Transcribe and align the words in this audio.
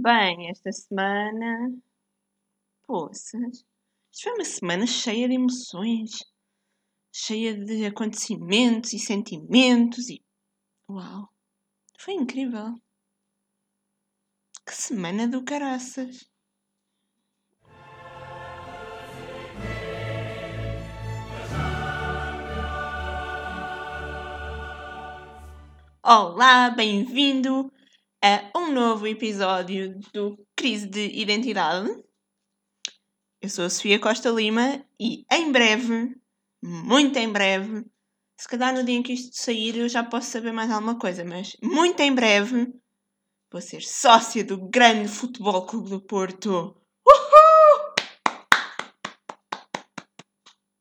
Bem, 0.00 0.48
esta 0.48 0.70
semana. 0.70 1.72
Poças. 2.86 3.66
Isto 4.12 4.22
foi 4.22 4.32
uma 4.34 4.44
semana 4.44 4.86
cheia 4.86 5.26
de 5.26 5.34
emoções, 5.34 6.10
cheia 7.12 7.52
de 7.52 7.84
acontecimentos 7.84 8.92
e 8.92 8.98
sentimentos 9.00 10.08
e. 10.08 10.22
Uau! 10.88 11.28
Foi 11.98 12.14
incrível! 12.14 12.76
Que 14.64 14.72
semana 14.72 15.26
do 15.26 15.44
caraças! 15.44 16.30
Olá, 26.04 26.70
bem-vindo 26.70 27.72
a 28.22 28.50
um 28.56 28.72
novo 28.72 29.06
episódio 29.06 29.98
do 30.12 30.38
Crise 30.56 30.86
de 30.86 31.06
Identidade. 31.20 31.88
Eu 33.40 33.48
sou 33.48 33.64
a 33.64 33.70
Sofia 33.70 33.98
Costa 34.00 34.28
Lima 34.30 34.84
e 34.98 35.24
em 35.30 35.52
breve, 35.52 36.16
muito 36.62 37.16
em 37.16 37.30
breve, 37.30 37.84
se 38.36 38.48
calhar 38.48 38.74
no 38.74 38.84
dia 38.84 38.96
em 38.96 39.02
que 39.02 39.12
isto 39.12 39.36
sair 39.36 39.76
eu 39.76 39.88
já 39.88 40.02
posso 40.02 40.30
saber 40.30 40.52
mais 40.52 40.70
alguma 40.70 40.98
coisa, 40.98 41.24
mas 41.24 41.56
muito 41.62 42.00
em 42.00 42.12
breve 42.12 42.72
vou 43.50 43.60
ser 43.60 43.82
sócia 43.82 44.44
do 44.44 44.68
grande 44.68 45.08
Futebol 45.08 45.64
Clube 45.64 45.90
do 45.90 46.00
Porto. 46.00 46.76
Uhul! 47.06 47.94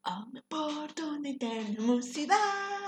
Oh, 0.08 0.32
meu 0.34 0.44
Porto, 0.49 1.20
na 1.20 1.30
eterna 1.30 1.82
mocidade. 1.82 2.87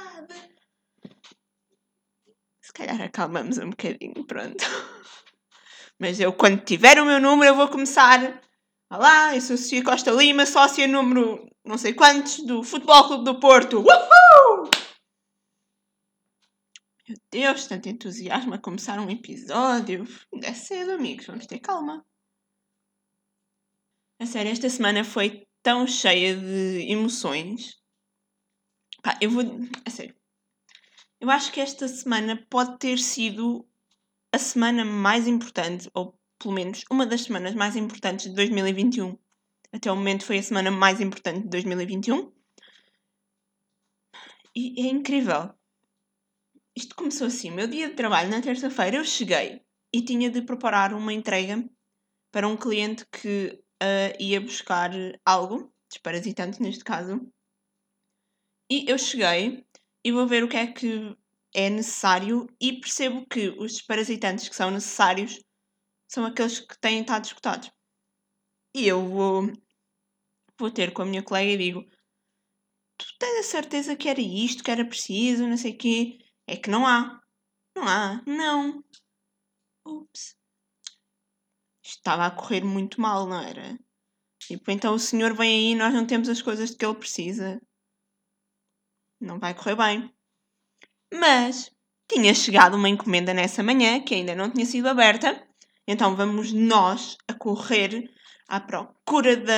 Se 2.70 2.73
calhar 2.73 3.02
acalmamos 3.02 3.58
um 3.58 3.72
bocadinho, 3.72 4.23
pronto. 4.28 4.64
Mas 5.98 6.20
eu, 6.20 6.32
quando 6.32 6.64
tiver 6.64 7.02
o 7.02 7.05
meu 7.05 7.20
número, 7.20 7.50
eu 7.50 7.55
vou 7.55 7.68
começar. 7.68 8.40
Olá, 8.92 9.36
eu 9.36 9.42
sou 9.42 9.58
Sofia 9.58 9.84
Costa 9.84 10.11
Lima, 10.11 10.45
sócia 10.45 10.88
número 10.88 11.50
não 11.66 11.80
sei 11.80 11.95
quantos 11.95 12.45
do 12.45 12.64
Futebol 12.64 13.08
Clube 13.08 13.26
do 13.26 13.39
Porto. 13.39 13.80
Uhul! 13.80 14.70
Meu 17.08 17.17
Deus, 17.31 17.66
tanto 17.66 17.89
entusiasmo 17.89 18.53
a 18.53 18.59
começar 18.59 19.00
um 19.00 19.09
episódio. 19.09 20.06
É 20.44 20.54
cedo, 20.54 20.92
amigos, 20.92 21.26
vamos 21.26 21.48
ter 21.48 21.58
calma. 21.59 22.06
A 24.20 24.28
sério, 24.28 24.52
esta 24.52 24.70
semana 24.70 25.04
foi 25.04 25.48
tão 25.64 25.88
cheia 25.88 26.36
de 26.36 26.92
emoções. 26.92 27.80
Pá, 29.02 29.17
eu 29.20 29.31
vou. 29.31 29.42
A 29.83 29.89
sério. 29.89 30.19
Eu 31.20 31.30
acho 31.30 31.52
que 31.52 31.59
esta 31.59 31.88
semana 31.88 32.38
pode 32.50 32.80
ter 32.80 32.98
sido 32.98 33.67
a 34.31 34.38
semana 34.38 34.86
mais 34.86 35.28
importante, 35.28 35.89
ou 35.94 36.17
pelo 36.38 36.53
menos 36.53 36.86
uma 36.89 37.06
das 37.06 37.23
semanas 37.23 37.53
mais 37.53 37.76
importantes 37.76 38.28
de 38.28 38.36
2021. 38.36 39.17
Até 39.72 39.92
o 39.92 39.95
momento 39.95 40.26
foi 40.26 40.38
a 40.38 40.44
semana 40.44 40.72
mais 40.72 41.02
importante 41.02 41.44
de 41.44 41.50
2021. 41.50 42.31
E 44.56 44.88
é 44.88 44.89
incrível. 44.89 45.53
Isto 46.76 46.95
começou 46.95 47.28
assim. 47.28 47.52
Meu 47.52 47.67
dia 47.67 47.89
de 47.89 47.95
trabalho, 47.95 48.30
na 48.30 48.42
terça-feira, 48.42 48.98
eu 48.98 49.04
cheguei 49.04 49.61
e 49.94 50.02
tinha 50.02 50.30
de 50.30 50.42
preparar 50.42 50.94
uma 50.94 51.11
entrega 51.11 51.67
para 52.31 52.48
um 52.48 52.56
cliente 52.56 53.06
que 53.11 53.61
uh, 53.83 54.16
ia 54.23 54.39
buscar 54.39 54.92
algo, 55.26 55.73
desparasitante 55.89 56.61
neste 56.61 56.83
caso. 56.83 57.20
E 58.72 58.89
eu 58.89 58.98
cheguei 58.98 59.67
e 60.03 60.11
vou 60.11 60.28
ver 60.28 60.44
o 60.44 60.50
que 60.50 60.58
é 60.58 60.67
que 60.72 61.16
é 61.53 61.69
necessário 61.69 62.47
e 62.59 62.80
percebo 62.80 63.25
que 63.25 63.50
os 63.50 63.73
desparasitantes 63.73 64.47
que 64.47 64.55
são 64.55 64.72
necessários 64.72 65.39
são 66.08 66.25
aqueles 66.25 66.59
que 66.59 66.80
têm 66.80 67.02
estado 67.02 67.25
escutados. 67.25 67.72
E 68.75 68.88
eu 68.88 69.08
vou, 69.08 69.52
vou 70.59 70.72
ter 70.72 70.94
com 70.94 71.02
a 71.02 71.05
minha 71.05 71.23
colega 71.23 71.52
e 71.52 71.58
digo: 71.58 71.83
Tu 72.97 73.05
tens 73.17 73.39
a 73.39 73.44
certeza 73.44 73.95
que 73.95 74.10
era 74.10 74.21
isto, 74.21 74.64
que 74.64 74.71
era 74.71 74.86
preciso, 74.86 75.48
não 75.48 75.58
sei 75.58 75.73
o 75.73 75.77
quê? 75.77 76.17
É 76.48 76.58
que 76.58 76.70
não 76.70 76.86
há. 76.86 77.21
Não 77.76 77.87
há. 77.87 78.21
Não. 78.26 78.83
Ups. 79.86 80.36
Estava 81.83 82.26
a 82.26 82.31
correr 82.31 82.64
muito 82.64 83.02
mal, 83.02 83.26
não 83.27 83.42
era? 83.42 83.80
Tipo, 84.39 84.71
então 84.71 84.93
o 84.93 84.99
senhor 84.99 85.33
vem 85.33 85.49
aí 85.49 85.71
e 85.71 85.76
nós 85.76 85.93
não 85.93 86.05
temos 86.05 86.30
as 86.30 86.42
coisas 86.42 86.71
de 86.71 86.77
que 86.77 86.86
ele 86.86 86.95
precisa. 86.95 87.61
Não 89.19 89.39
vai 89.39 89.53
correr 89.53 89.75
bem. 89.75 90.13
Mas 91.13 91.71
tinha 92.07 92.33
chegado 92.33 92.75
uma 92.75 92.89
encomenda 92.89 93.33
nessa 93.33 93.61
manhã 93.61 94.02
que 94.02 94.15
ainda 94.15 94.35
não 94.35 94.49
tinha 94.49 94.65
sido 94.65 94.87
aberta, 94.87 95.45
então 95.87 96.15
vamos 96.15 96.52
nós 96.52 97.17
a 97.27 97.33
correr 97.33 98.09
à 98.47 98.59
procura 98.59 99.37
da, 99.37 99.53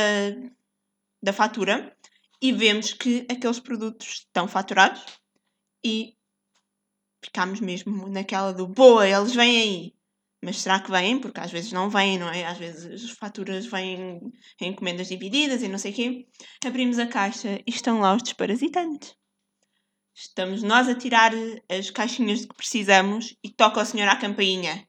da 1.21 1.33
fatura 1.33 1.95
e 2.41 2.51
vemos 2.51 2.93
que 2.93 3.25
aqueles 3.29 3.59
produtos 3.59 4.25
estão 4.25 4.47
faturados 4.47 5.03
e 5.83 6.15
ficámos 7.23 7.59
mesmo 7.59 8.09
naquela 8.09 8.51
do 8.51 8.67
boa, 8.67 9.07
eles 9.07 9.33
vêm 9.35 9.61
aí. 9.61 9.95
Mas 10.43 10.57
será 10.57 10.79
que 10.79 10.89
vêm? 10.89 11.19
Porque 11.19 11.39
às 11.39 11.51
vezes 11.51 11.71
não 11.71 11.89
vêm, 11.89 12.17
não 12.17 12.27
é? 12.27 12.45
Às 12.45 12.57
vezes 12.57 13.03
as 13.03 13.11
faturas 13.11 13.65
vêm 13.67 14.19
em 14.59 14.69
encomendas 14.69 15.07
divididas 15.07 15.61
e 15.61 15.67
não 15.67 15.77
sei 15.77 15.91
o 15.91 15.95
quê. 15.95 16.27
Abrimos 16.65 16.97
a 16.97 17.05
caixa 17.05 17.61
e 17.65 17.69
estão 17.69 17.99
lá 17.99 18.15
os 18.15 18.23
desparasitantes. 18.23 19.15
Estamos 20.15 20.61
nós 20.61 20.87
a 20.87 20.95
tirar 20.95 21.31
as 21.69 21.89
caixinhas 21.89 22.41
de 22.41 22.47
que 22.47 22.55
precisamos 22.55 23.35
e 23.43 23.49
toca 23.49 23.81
o 23.81 23.85
senhor 23.85 24.07
à 24.07 24.15
campainha. 24.15 24.87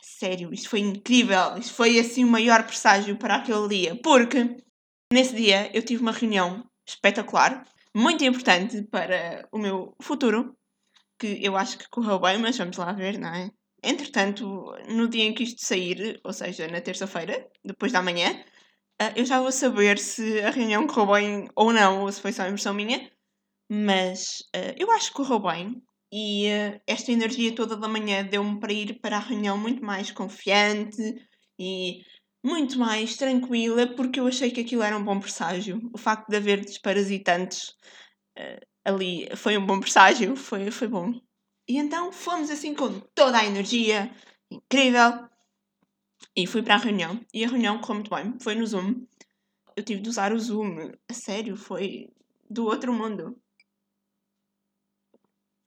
Sério, 0.00 0.52
isto 0.52 0.68
foi 0.68 0.80
incrível. 0.80 1.56
Isto 1.58 1.74
foi 1.74 1.98
assim 1.98 2.24
o 2.24 2.28
maior 2.28 2.64
presságio 2.64 3.16
para 3.16 3.36
aquele 3.36 3.68
dia. 3.68 3.96
Porque 4.02 4.56
nesse 5.12 5.34
dia 5.34 5.70
eu 5.74 5.82
tive 5.84 6.02
uma 6.02 6.12
reunião 6.12 6.64
espetacular, 6.86 7.66
muito 7.94 8.24
importante 8.24 8.82
para 8.90 9.48
o 9.52 9.58
meu 9.58 9.94
futuro, 10.00 10.56
que 11.18 11.38
eu 11.40 11.56
acho 11.56 11.78
que 11.78 11.88
correu 11.88 12.18
bem, 12.18 12.38
mas 12.38 12.58
vamos 12.58 12.76
lá 12.76 12.92
ver, 12.92 13.18
não 13.18 13.32
é? 13.32 13.50
Entretanto, 13.84 14.44
no 14.88 15.08
dia 15.08 15.24
em 15.24 15.34
que 15.34 15.44
isto 15.44 15.64
sair, 15.64 16.20
ou 16.24 16.32
seja, 16.32 16.66
na 16.68 16.80
terça-feira, 16.80 17.48
depois 17.64 17.92
da 17.92 18.02
manhã, 18.02 18.44
eh, 19.00 19.12
eu 19.16 19.24
já 19.24 19.40
vou 19.40 19.52
saber 19.52 19.98
se 19.98 20.40
a 20.40 20.50
reunião 20.50 20.86
correu 20.86 21.12
bem 21.14 21.48
ou 21.54 21.72
não, 21.72 22.02
ou 22.02 22.12
se 22.12 22.20
foi 22.20 22.32
só 22.32 22.44
impressão 22.46 22.74
minha. 22.74 23.10
Mas 23.74 24.40
uh, 24.54 24.74
eu 24.76 24.90
acho 24.90 25.08
que 25.08 25.16
correu 25.16 25.38
bem 25.38 25.82
e 26.12 26.46
uh, 26.46 26.78
esta 26.86 27.10
energia 27.10 27.54
toda 27.54 27.74
da 27.74 27.88
manhã 27.88 28.22
deu-me 28.22 28.60
para 28.60 28.70
ir 28.70 29.00
para 29.00 29.16
a 29.16 29.20
reunião 29.20 29.56
muito 29.56 29.82
mais 29.82 30.10
confiante 30.10 31.00
e 31.58 32.02
muito 32.44 32.78
mais 32.78 33.16
tranquila 33.16 33.86
porque 33.86 34.20
eu 34.20 34.26
achei 34.26 34.50
que 34.50 34.60
aquilo 34.60 34.82
era 34.82 34.94
um 34.94 35.02
bom 35.02 35.18
presságio. 35.18 35.80
O 35.90 35.96
facto 35.96 36.28
de 36.28 36.36
haver 36.36 36.62
desparasitantes 36.62 37.70
uh, 38.38 38.60
ali 38.84 39.26
foi 39.36 39.56
um 39.56 39.64
bom 39.64 39.80
presságio, 39.80 40.36
foi, 40.36 40.70
foi 40.70 40.88
bom. 40.88 41.18
E 41.66 41.78
então 41.78 42.12
fomos 42.12 42.50
assim 42.50 42.74
com 42.74 43.00
toda 43.14 43.38
a 43.38 43.46
energia, 43.46 44.14
incrível. 44.50 45.26
E 46.36 46.46
fui 46.46 46.62
para 46.62 46.74
a 46.74 46.78
reunião. 46.78 47.18
E 47.32 47.42
a 47.42 47.48
reunião 47.48 47.78
correu 47.78 47.94
muito 47.94 48.14
bem. 48.14 48.38
Foi 48.38 48.54
no 48.54 48.66
Zoom. 48.66 49.06
Eu 49.74 49.82
tive 49.82 50.02
de 50.02 50.10
usar 50.10 50.30
o 50.30 50.38
Zoom. 50.38 50.92
A 51.08 51.14
sério, 51.14 51.56
foi 51.56 52.10
do 52.50 52.66
outro 52.66 52.92
mundo. 52.92 53.34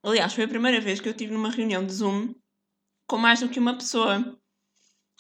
Aliás, 0.06 0.36
foi 0.36 0.44
a 0.44 0.48
primeira 0.48 0.80
vez 0.80 1.02
que 1.02 1.08
eu 1.08 1.14
estive 1.14 1.34
numa 1.34 1.50
reunião 1.50 1.84
de 1.84 1.92
Zoom 1.92 2.36
com 3.08 3.18
mais 3.18 3.40
do 3.40 3.50
que 3.50 3.60
uma 3.60 3.76
pessoa. 3.76 4.40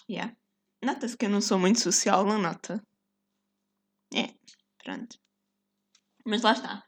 Yeah. 0.07 0.37
Nota-se 0.83 1.17
que 1.17 1.25
eu 1.25 1.29
não 1.29 1.41
sou 1.41 1.57
muito 1.57 1.79
social, 1.79 2.23
não 2.23 2.37
nota? 2.37 2.79
É, 4.13 4.27
pronto. 4.83 5.17
Mas 6.23 6.43
lá 6.43 6.51
está. 6.51 6.83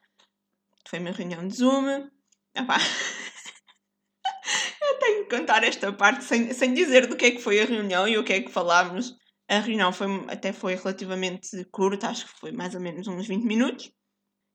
Foi 0.88 1.00
uma 1.00 1.10
reunião 1.10 1.48
de 1.48 1.56
Zoom. 1.56 2.08
Epá. 2.54 2.78
eu 4.80 5.00
tenho 5.00 5.28
que 5.28 5.36
contar 5.36 5.64
esta 5.64 5.92
parte 5.92 6.24
sem, 6.24 6.54
sem 6.54 6.76
dizer 6.76 7.08
do 7.08 7.18
que 7.18 7.26
é 7.26 7.32
que 7.32 7.42
foi 7.42 7.60
a 7.60 7.66
reunião 7.66 8.08
e 8.08 8.16
o 8.16 8.24
que 8.24 8.34
é 8.34 8.42
que 8.44 8.52
falámos. 8.52 9.16
A 9.50 9.58
reunião 9.58 9.92
foi, 9.92 10.08
até 10.28 10.54
foi 10.54 10.76
relativamente 10.76 11.66
curta, 11.72 12.10
acho 12.10 12.28
que 12.28 12.40
foi 12.40 12.52
mais 12.52 12.76
ou 12.76 12.82
menos 12.82 13.08
uns 13.08 13.28
20 13.28 13.44
minutos. 13.44 13.92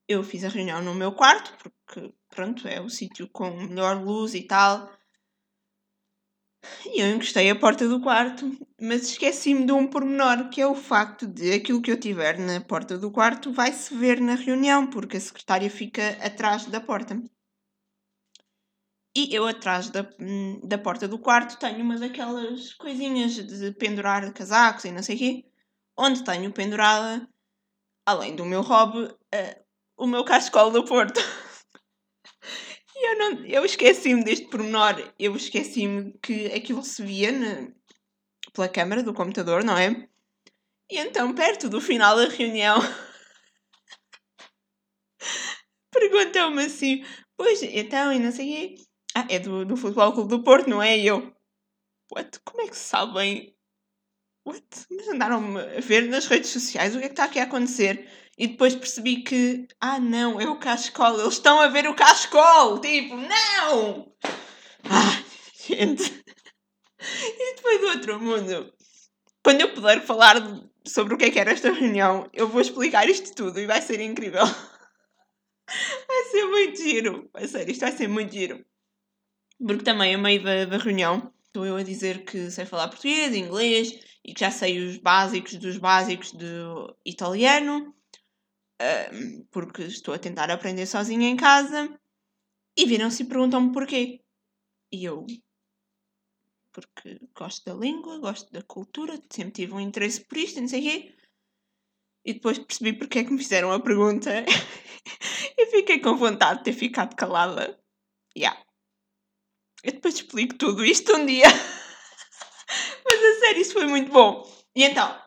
Eu 0.07 0.23
fiz 0.23 0.45
a 0.45 0.49
reunião 0.49 0.81
no 0.81 0.95
meu 0.95 1.11
quarto, 1.11 1.53
porque 1.59 2.15
pronto, 2.35 2.67
é 2.67 2.81
o 2.81 2.89
sítio 2.89 3.29
com 3.29 3.51
melhor 3.51 4.03
luz 4.03 4.35
e 4.35 4.43
tal. 4.43 4.91
E 6.87 7.01
eu 7.01 7.15
encostei 7.15 7.51
a 7.51 7.59
porta 7.59 7.89
do 7.89 8.01
quarto, 8.01 8.51
mas 8.81 9.03
esqueci-me 9.11 9.67
de 9.67 9.73
um 9.73 9.87
pormenor, 9.89 10.49
que 10.49 10.61
é 10.61 10.67
o 10.67 10.75
facto 10.75 11.27
de 11.27 11.53
aquilo 11.53 11.83
que 11.83 11.91
eu 11.91 11.99
tiver 11.99 12.39
na 12.39 12.61
porta 12.61 12.97
do 12.97 13.11
quarto 13.11 13.53
vai-se 13.53 13.95
ver 13.95 14.21
na 14.21 14.35
reunião, 14.35 14.89
porque 14.89 15.17
a 15.17 15.21
secretária 15.21 15.69
fica 15.69 16.11
atrás 16.25 16.67
da 16.67 16.81
porta. 16.81 17.21
E 19.15 19.35
eu 19.35 19.47
atrás 19.47 19.91
da, 19.91 20.07
da 20.65 20.79
porta 20.79 21.07
do 21.07 21.19
quarto 21.19 21.59
tenho 21.59 21.83
uma 21.85 21.99
daquelas 21.99 22.73
coisinhas 22.75 23.35
de 23.35 23.73
pendurar 23.73 24.33
casacos 24.33 24.85
e 24.85 24.93
não 24.93 25.03
sei 25.03 25.17
o 25.17 25.19
quê, 25.19 25.45
onde 25.99 26.25
tenho 26.25 26.53
pendurada, 26.53 27.29
além 28.07 28.35
do 28.35 28.45
meu 28.45 28.63
hobby, 28.63 29.05
uh, 29.05 29.63
o 29.97 30.07
meu 30.07 30.25
cascol 30.25 30.71
do 30.71 30.85
Porto. 30.85 31.21
eu, 33.13 33.19
não, 33.19 33.45
eu 33.47 33.65
esqueci-me 33.65 34.25
deste 34.25 34.49
pormenor. 34.49 35.13
Eu 35.19 35.37
esqueci-me 35.37 36.13
que 36.23 36.47
aquilo 36.47 36.83
se 36.83 37.03
via. 37.03 37.33
Na... 37.33 37.73
pela 38.53 38.69
câmara 38.69 39.03
do 39.03 39.15
computador, 39.15 39.65
não 39.65 39.77
é? 39.77 40.09
E 40.91 40.99
então, 40.99 41.35
perto 41.35 41.69
do 41.69 41.81
final 41.81 42.17
da 42.17 42.29
reunião, 42.29 42.79
perguntou-me 45.93 46.65
assim: 46.65 47.05
Pois, 47.37 47.63
então, 47.63 48.13
e 48.13 48.19
não 48.19 48.33
sei 48.33 48.47
o 48.47 48.77
quê. 48.77 48.85
Ah, 49.15 49.27
é 49.29 49.39
do, 49.39 49.65
do 49.65 49.77
Futebol 49.77 50.13
Clube 50.13 50.31
do 50.31 50.43
Porto, 50.43 50.69
não 50.69 50.83
é? 50.83 50.99
E 50.99 51.07
eu, 51.07 51.35
what? 52.11 52.41
Como 52.45 52.63
é 52.63 52.69
que 52.69 52.77
sabem? 52.77 53.55
What? 54.47 54.67
Mas 54.91 55.09
andaram-me 55.09 55.61
a 55.61 55.81
ver 55.81 56.09
nas 56.09 56.27
redes 56.27 56.51
sociais 56.51 56.95
o 56.95 56.99
que 56.99 57.05
é 57.05 57.09
que 57.09 57.13
está 57.13 57.25
aqui 57.25 57.39
a 57.39 57.45
acontecer? 57.45 58.09
E 58.43 58.49
depois 58.49 58.75
percebi 58.75 59.23
que, 59.23 59.69
ah, 59.81 60.01
não, 60.01 60.41
é 60.41 60.49
o 60.49 60.59
Cascol, 60.59 61.21
eles 61.21 61.35
estão 61.35 61.61
a 61.61 61.69
ver 61.69 61.87
o 61.87 61.95
Cascol! 61.95 62.81
Tipo, 62.81 63.15
não! 63.17 64.13
Ah, 64.83 65.23
gente. 65.65 66.03
Isto 66.03 67.63
foi 67.63 67.79
do 67.79 67.87
outro 67.87 68.21
mundo. 68.21 68.75
Quando 69.45 69.61
eu 69.61 69.73
puder 69.73 70.05
falar 70.05 70.39
sobre 70.85 71.15
o 71.15 71.17
que 71.17 71.27
é 71.27 71.31
que 71.31 71.39
era 71.39 71.53
esta 71.53 71.71
reunião, 71.71 72.29
eu 72.33 72.49
vou 72.49 72.61
explicar 72.61 73.09
isto 73.09 73.33
tudo 73.33 73.61
e 73.61 73.67
vai 73.67 73.81
ser 73.81 74.01
incrível. 74.01 74.43
Vai 76.09 76.25
ser 76.25 76.45
muito 76.47 76.83
giro. 76.83 77.31
Vai 77.33 77.47
ser, 77.47 77.69
isto 77.71 77.81
vai 77.81 77.93
ser 77.93 78.09
muito 78.09 78.33
giro. 78.33 78.63
Porque 79.65 79.85
também, 79.85 80.17
a 80.17 80.19
meio 80.19 80.43
da, 80.43 80.65
da 80.65 80.77
reunião, 80.77 81.33
estou 81.47 81.65
eu 81.65 81.77
a 81.77 81.83
dizer 81.85 82.25
que 82.25 82.51
sei 82.51 82.67
falar 82.67 82.89
português, 82.89 83.35
inglês 83.35 83.99
e 84.25 84.35
que 84.35 84.41
já 84.41 84.51
sei 84.51 84.81
os 84.81 84.99
básicos 84.99 85.55
dos 85.55 85.79
básicos 85.79 86.33
do 86.33 86.95
italiano, 87.07 87.95
porque 89.51 89.83
estou 89.83 90.15
a 90.15 90.19
tentar 90.19 90.51
aprender 90.51 90.87
sozinha 90.87 91.29
em 91.29 91.37
casa. 91.37 91.99
E 92.77 92.87
viram-se 92.87 93.23
e 93.23 93.27
perguntam-me 93.27 93.73
porquê. 93.73 94.21
E 94.91 95.05
eu, 95.05 95.27
porque 96.73 97.21
gosto 97.35 97.65
da 97.65 97.75
língua, 97.75 98.19
gosto 98.19 98.51
da 98.51 98.63
cultura, 98.63 99.21
sempre 99.31 99.53
tive 99.53 99.75
um 99.75 99.81
interesse 99.81 100.25
por 100.25 100.39
isto, 100.39 100.61
não 100.61 100.69
sei 100.69 100.81
o 100.81 100.83
quê. 100.83 101.15
E 102.25 102.35
depois 102.35 102.59
percebi 102.59 102.93
porque 102.93 103.19
é 103.19 103.25
que 103.25 103.33
me 103.33 103.39
fizeram 103.39 103.73
a 103.73 103.81
pergunta 103.81 104.31
e 105.59 105.67
fiquei 105.67 106.01
com 106.01 106.17
vontade 106.17 106.59
de 106.59 106.65
ter 106.65 106.73
ficado 106.73 107.15
calada. 107.15 107.79
Yeah. 108.37 108.59
Eu 109.83 109.93
depois 109.93 110.15
explico 110.15 110.55
tudo 110.55 110.85
isto 110.85 111.15
um 111.15 111.27
dia. 111.27 111.47
Mas 113.05 113.21
a 113.21 113.41
sério, 113.41 113.61
isso 113.61 113.73
foi 113.73 113.87
muito 113.87 114.11
bom. 114.11 114.49
E 114.75 114.85
então, 114.85 115.21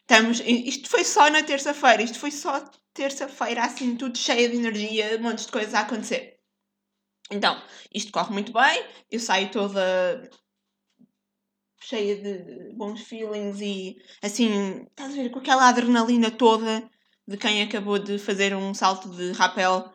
estamos. 0.00 0.40
Isto 0.40 0.88
foi 0.88 1.04
só 1.04 1.28
na 1.28 1.42
terça-feira. 1.42 2.02
Isto 2.02 2.18
foi 2.18 2.30
só 2.30 2.64
terça-feira, 2.96 3.64
assim, 3.64 3.96
tudo 3.96 4.16
cheio 4.16 4.50
de 4.50 4.56
energia, 4.56 5.16
um 5.18 5.22
monte 5.22 5.44
de 5.44 5.52
coisas 5.52 5.74
a 5.74 5.80
acontecer. 5.80 6.38
Então, 7.30 7.62
isto 7.94 8.10
corre 8.10 8.32
muito 8.32 8.52
bem. 8.52 8.84
Eu 9.10 9.20
saio 9.20 9.50
toda 9.50 10.28
cheia 11.82 12.16
de 12.16 12.74
bons 12.74 13.02
feelings 13.02 13.60
e 13.60 13.96
assim, 14.22 14.84
estás 14.84 15.12
a 15.12 15.16
ver, 15.16 15.30
com 15.30 15.38
aquela 15.38 15.68
adrenalina 15.68 16.30
toda 16.30 16.88
de 17.28 17.36
quem 17.36 17.62
acabou 17.62 17.98
de 17.98 18.18
fazer 18.18 18.56
um 18.56 18.72
salto 18.74 19.10
de 19.10 19.32
rapel. 19.32 19.92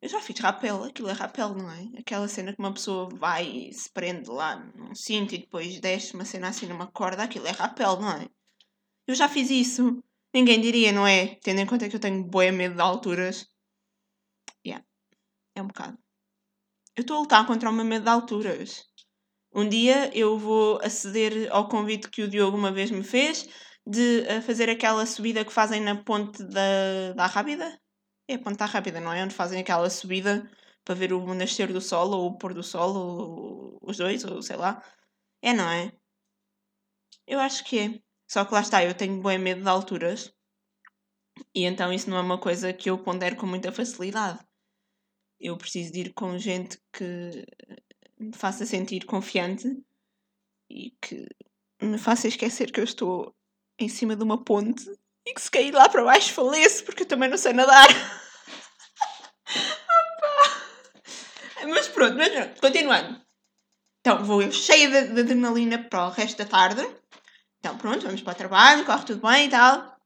Eu 0.00 0.08
já 0.08 0.20
fiz 0.20 0.38
rapel, 0.38 0.84
aquilo 0.84 1.08
é 1.08 1.12
rapel, 1.12 1.54
não 1.54 1.70
é? 1.70 1.88
Aquela 1.98 2.28
cena 2.28 2.52
que 2.52 2.58
uma 2.58 2.72
pessoa 2.72 3.08
vai 3.08 3.46
e 3.46 3.72
se 3.72 3.90
prende 3.92 4.30
lá 4.30 4.56
num 4.74 4.94
cinto 4.94 5.34
e 5.34 5.38
depois 5.38 5.80
desce 5.80 6.14
uma 6.14 6.24
cena 6.24 6.48
assim 6.48 6.66
numa 6.66 6.86
corda, 6.86 7.24
aquilo 7.24 7.46
é 7.46 7.50
rapel, 7.50 8.00
não 8.00 8.10
é? 8.10 8.28
Eu 9.06 9.14
já 9.14 9.28
fiz 9.28 9.50
isso. 9.50 10.02
Ninguém 10.34 10.60
diria, 10.60 10.92
não 10.92 11.06
é? 11.06 11.36
Tendo 11.42 11.60
em 11.60 11.66
conta 11.66 11.88
que 11.88 11.96
eu 11.96 12.00
tenho 12.00 12.24
boé 12.24 12.50
medo 12.50 12.74
de 12.74 12.80
alturas. 12.80 13.46
Yeah. 14.66 14.84
É 15.54 15.62
um 15.62 15.66
bocado. 15.66 15.98
Eu 16.96 17.02
estou 17.02 17.18
a 17.18 17.20
lutar 17.20 17.46
contra 17.46 17.70
o 17.70 17.72
meu 17.72 17.84
medo 17.84 18.04
de 18.04 18.10
alturas. 18.10 18.84
Um 19.54 19.68
dia 19.68 20.10
eu 20.16 20.38
vou 20.38 20.80
aceder 20.82 21.48
ao 21.52 21.68
convite 21.68 22.08
que 22.08 22.22
o 22.22 22.28
Diogo 22.28 22.56
uma 22.56 22.72
vez 22.72 22.90
me 22.90 23.04
fez 23.04 23.46
de 23.86 24.20
uh, 24.20 24.42
fazer 24.42 24.70
aquela 24.70 25.04
subida 25.06 25.44
que 25.44 25.52
fazem 25.52 25.80
na 25.80 26.02
ponte 26.02 26.42
da, 26.44 27.12
da 27.14 27.26
Rábida. 27.26 27.78
É 28.28 28.34
a 28.34 28.38
ponte 28.38 28.58
da 28.58 28.66
Rábida, 28.66 29.00
não 29.00 29.12
é? 29.12 29.22
Onde 29.22 29.34
fazem 29.34 29.60
aquela 29.60 29.90
subida 29.90 30.50
para 30.84 30.94
ver 30.94 31.12
o 31.12 31.34
nascer 31.34 31.72
do 31.72 31.80
sol 31.80 32.10
ou 32.12 32.26
o 32.28 32.38
pôr 32.38 32.54
do 32.54 32.62
sol, 32.62 32.94
ou 32.96 33.78
os 33.82 33.96
dois, 33.96 34.24
ou 34.24 34.42
sei 34.42 34.56
lá. 34.56 34.82
É, 35.42 35.52
não 35.52 35.68
é? 35.68 35.92
Eu 37.26 37.40
acho 37.40 37.64
que 37.64 37.78
é. 37.78 38.02
Só 38.32 38.46
que 38.46 38.54
lá 38.54 38.62
está, 38.62 38.82
eu 38.82 38.94
tenho 38.94 39.22
bem 39.22 39.36
medo 39.36 39.60
de 39.60 39.68
alturas. 39.68 40.32
E 41.54 41.64
então 41.64 41.92
isso 41.92 42.08
não 42.08 42.16
é 42.16 42.22
uma 42.22 42.38
coisa 42.38 42.72
que 42.72 42.88
eu 42.88 42.96
pondero 42.96 43.36
com 43.36 43.44
muita 43.44 43.70
facilidade. 43.70 44.38
Eu 45.38 45.54
preciso 45.58 45.92
de 45.92 46.00
ir 46.00 46.14
com 46.14 46.38
gente 46.38 46.80
que 46.90 47.44
me 48.18 48.34
faça 48.34 48.64
sentir 48.64 49.04
confiante 49.04 49.68
e 50.70 50.96
que 51.02 51.28
me 51.82 51.98
faça 51.98 52.26
esquecer 52.26 52.72
que 52.72 52.80
eu 52.80 52.84
estou 52.84 53.36
em 53.78 53.90
cima 53.90 54.16
de 54.16 54.22
uma 54.22 54.42
ponte 54.42 54.90
e 55.26 55.34
que 55.34 55.42
se 55.42 55.50
cair 55.50 55.74
lá 55.74 55.90
para 55.90 56.02
baixo 56.02 56.32
faleço 56.32 56.86
porque 56.86 57.02
eu 57.02 57.08
também 57.08 57.28
não 57.28 57.36
sei 57.36 57.52
nadar. 57.52 57.86
mas 61.68 61.86
pronto, 61.88 62.16
mas 62.16 62.30
pronto, 62.30 62.60
continuando. 62.62 63.20
Então 64.00 64.24
vou 64.24 64.40
eu 64.40 64.50
cheia 64.50 64.88
de, 64.88 65.12
de, 65.12 65.20
adrenalina 65.20 65.84
para 65.84 66.06
o 66.06 66.10
resto 66.10 66.38
da 66.38 66.46
tarde. 66.46 67.01
Então 67.62 67.78
pronto, 67.78 68.02
vamos 68.02 68.20
para 68.20 68.32
o 68.32 68.36
trabalho, 68.36 68.84
corre 68.84 69.04
tudo 69.04 69.24
bem 69.24 69.46
e 69.46 69.50
tal. 69.50 69.96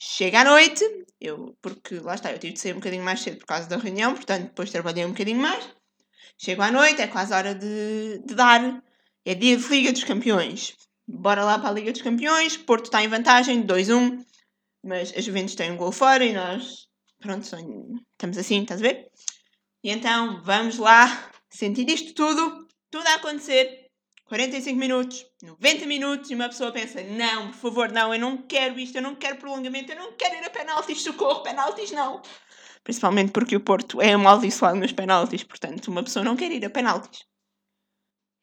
Chega 0.00 0.42
à 0.42 0.44
noite, 0.44 0.84
eu, 1.20 1.58
porque 1.60 1.98
lá 1.98 2.14
está, 2.14 2.30
eu 2.30 2.38
tive 2.38 2.52
de 2.52 2.60
sair 2.60 2.72
um 2.72 2.76
bocadinho 2.76 3.02
mais 3.02 3.20
cedo 3.20 3.38
por 3.38 3.46
causa 3.46 3.68
da 3.68 3.76
reunião, 3.76 4.14
portanto 4.14 4.44
depois 4.44 4.70
trabalhei 4.70 5.04
um 5.04 5.10
bocadinho 5.10 5.40
mais. 5.40 5.68
Chego 6.38 6.62
à 6.62 6.70
noite, 6.70 7.02
é 7.02 7.08
quase 7.08 7.34
hora 7.34 7.56
de, 7.56 8.22
de 8.24 8.34
dar. 8.36 8.80
É 9.24 9.34
dia 9.34 9.56
de 9.56 9.66
Liga 9.66 9.90
dos 9.92 10.04
Campeões. 10.04 10.76
Bora 11.08 11.44
lá 11.44 11.58
para 11.58 11.70
a 11.70 11.72
Liga 11.72 11.90
dos 11.90 12.02
Campeões. 12.02 12.56
Porto 12.56 12.84
está 12.84 13.02
em 13.02 13.08
vantagem, 13.08 13.66
2-1. 13.66 14.24
Mas 14.84 15.12
a 15.16 15.20
Juventus 15.20 15.56
tem 15.56 15.72
um 15.72 15.76
gol 15.76 15.90
fora 15.90 16.24
e 16.24 16.32
nós, 16.32 16.86
pronto, 17.18 17.42
estamos 17.42 18.38
assim, 18.38 18.62
estás 18.62 18.80
a 18.80 18.84
ver? 18.84 19.10
E 19.82 19.90
então, 19.90 20.40
vamos 20.44 20.78
lá 20.78 21.30
sentir 21.50 21.90
isto 21.90 22.14
tudo, 22.14 22.68
tudo 22.90 23.06
a 23.08 23.14
acontecer. 23.16 23.90
45 24.26 24.78
minutos, 24.78 25.26
90 25.42 25.86
minutos, 25.86 26.30
e 26.30 26.34
uma 26.34 26.48
pessoa 26.48 26.72
pensa: 26.72 27.02
não, 27.02 27.48
por 27.48 27.56
favor, 27.56 27.92
não, 27.92 28.12
eu 28.12 28.20
não 28.20 28.38
quero 28.38 28.78
isto, 28.78 28.96
eu 28.96 29.02
não 29.02 29.14
quero 29.14 29.36
prolongamento, 29.36 29.92
eu 29.92 29.98
não 29.98 30.12
quero 30.12 30.36
ir 30.36 30.44
a 30.44 30.50
penaltis, 30.50 31.02
socorro, 31.02 31.42
penaltis 31.42 31.90
não 31.92 32.22
principalmente 32.82 33.32
porque 33.32 33.56
o 33.56 33.60
Porto 33.60 34.00
é 34.00 34.12
amaldiçoado 34.12 34.78
nos 34.78 34.92
penaltis, 34.92 35.44
portanto, 35.44 35.88
uma 35.88 36.02
pessoa 36.02 36.24
não 36.24 36.36
quer 36.36 36.50
ir 36.50 36.64
a 36.64 36.70
penaltis. 36.70 37.24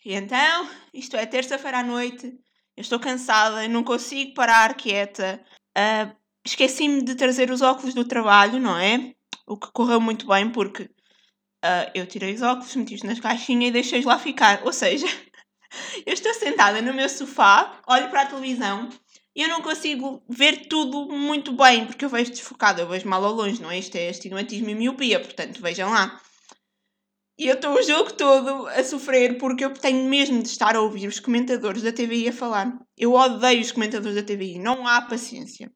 E 0.05 0.13
então, 0.13 0.69
isto 0.93 1.17
é 1.17 1.25
terça-feira 1.25 1.79
à 1.79 1.83
noite, 1.83 2.27
eu 2.75 2.81
estou 2.81 2.99
cansada, 2.99 3.67
não 3.67 3.83
consigo 3.83 4.33
parar 4.33 4.75
quieta. 4.75 5.43
Uh, 5.77 6.15
Esqueci-me 6.45 7.01
de 7.01 7.15
trazer 7.15 7.51
os 7.51 7.61
óculos 7.61 7.93
do 7.93 8.05
trabalho, 8.05 8.57
não 8.57 8.77
é? 8.77 9.13
O 9.45 9.57
que 9.57 9.69
correu 9.73 9.99
muito 9.99 10.25
bem 10.27 10.49
porque 10.49 10.83
uh, 10.83 11.91
eu 11.93 12.07
tirei 12.07 12.33
os 12.33 12.41
óculos, 12.41 12.73
meti-os 12.73 13.03
nas 13.03 13.19
caixinhas 13.19 13.69
e 13.69 13.73
deixei-os 13.73 14.05
lá 14.05 14.17
ficar. 14.17 14.63
Ou 14.63 14.71
seja, 14.71 15.07
eu 16.05 16.13
estou 16.13 16.33
sentada 16.33 16.81
no 16.81 16.93
meu 16.93 17.09
sofá, 17.09 17.79
olho 17.87 18.09
para 18.09 18.21
a 18.21 18.25
televisão 18.25 18.89
e 19.35 19.43
eu 19.43 19.49
não 19.49 19.61
consigo 19.61 20.23
ver 20.27 20.67
tudo 20.67 21.07
muito 21.09 21.51
bem, 21.51 21.85
porque 21.85 22.03
eu 22.03 22.09
vejo 22.09 22.31
desfocado, 22.31 22.81
eu 22.81 22.87
vejo 22.87 23.07
mal 23.07 23.23
ao 23.23 23.33
longe, 23.33 23.61
não 23.61 23.69
é? 23.69 23.77
Isto 23.77 23.95
é 23.95 24.09
estigmatismo 24.09 24.69
e 24.71 24.75
miopia, 24.75 25.19
portanto, 25.19 25.61
vejam 25.61 25.91
lá. 25.91 26.19
E 27.39 27.47
eu 27.47 27.53
estou 27.53 27.75
o 27.75 27.83
jogo 27.83 28.11
todo 28.13 28.65
a 28.65 28.83
sofrer 28.83 29.37
porque 29.37 29.63
eu 29.63 29.71
tenho 29.71 30.09
mesmo 30.09 30.41
de 30.41 30.49
estar 30.49 30.75
a 30.75 30.81
ouvir 30.81 31.07
os 31.07 31.19
comentadores 31.19 31.83
da 31.83 31.91
TVI 31.91 32.29
a 32.29 32.33
falar. 32.33 32.75
Eu 32.97 33.13
odeio 33.13 33.61
os 33.61 33.71
comentadores 33.71 34.15
da 34.15 34.23
TVI, 34.23 34.57
não 34.57 34.87
há 34.87 35.03
paciência. 35.03 35.71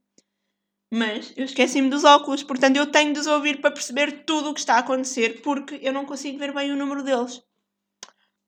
Mas 0.92 1.32
eu 1.38 1.46
esqueci-me 1.46 1.88
dos 1.88 2.04
óculos, 2.04 2.42
portanto 2.42 2.78
eu 2.78 2.88
tenho 2.88 3.14
de 3.14 3.20
os 3.20 3.28
ouvir 3.28 3.62
para 3.62 3.70
perceber 3.70 4.26
tudo 4.26 4.50
o 4.50 4.54
que 4.56 4.60
está 4.60 4.78
a 4.78 4.80
acontecer 4.80 5.42
porque 5.44 5.80
eu 5.84 5.94
não 5.94 6.04
consigo 6.04 6.40
ver 6.40 6.52
bem 6.52 6.72
o 6.72 6.76
número 6.76 7.04
deles. 7.04 7.40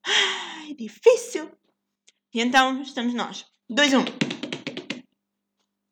Ai, 0.06 0.74
difícil. 0.74 1.50
E 2.32 2.40
então 2.40 2.82
estamos 2.82 3.14
nós. 3.14 3.46
2-1. 3.70 4.00
Um. 4.00 4.04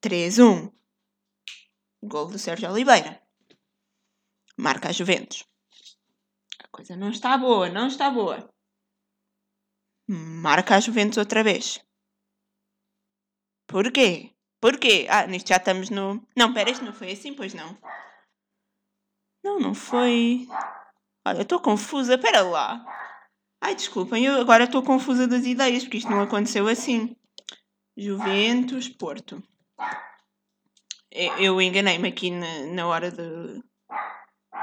3-1. 0.04 0.72
Gol 2.02 2.26
do 2.26 2.38
Sérgio 2.38 2.70
Oliveira. 2.70 3.22
Marca 4.56 4.88
a 4.88 4.92
Juventus. 4.92 5.44
A 6.58 6.68
coisa 6.68 6.96
não 6.96 7.10
está 7.10 7.38
boa, 7.38 7.68
não 7.68 7.86
está 7.86 8.10
boa. 8.10 8.52
Marca 10.08 10.76
a 10.76 10.80
Juventus 10.80 11.18
outra 11.18 11.42
vez. 11.42 11.80
Porquê? 13.66 14.34
Porquê? 14.60 15.06
Ah, 15.08 15.26
nisto 15.26 15.48
já 15.48 15.56
estamos 15.56 15.90
no. 15.90 16.26
Não, 16.36 16.52
pera, 16.52 16.70
isto 16.70 16.84
não 16.84 16.92
foi 16.92 17.12
assim, 17.12 17.34
pois 17.34 17.54
não. 17.54 17.78
Não, 19.42 19.58
não 19.58 19.74
foi. 19.74 20.46
Olha, 21.26 21.42
estou 21.42 21.60
confusa, 21.60 22.18
pera 22.18 22.42
lá. 22.42 22.84
Ai, 23.64 23.76
desculpem, 23.76 24.26
eu 24.26 24.40
agora 24.40 24.64
estou 24.64 24.82
confusa 24.82 25.28
das 25.28 25.44
ideias, 25.44 25.84
porque 25.84 25.98
isto 25.98 26.10
não 26.10 26.20
aconteceu 26.20 26.66
assim. 26.66 27.14
Juventus, 27.96 28.88
Porto. 28.88 29.40
Eu 31.38 31.62
enganei-me 31.62 32.08
aqui 32.08 32.32
na, 32.32 32.66
na 32.66 32.86
hora 32.88 33.12
de. 33.12 33.62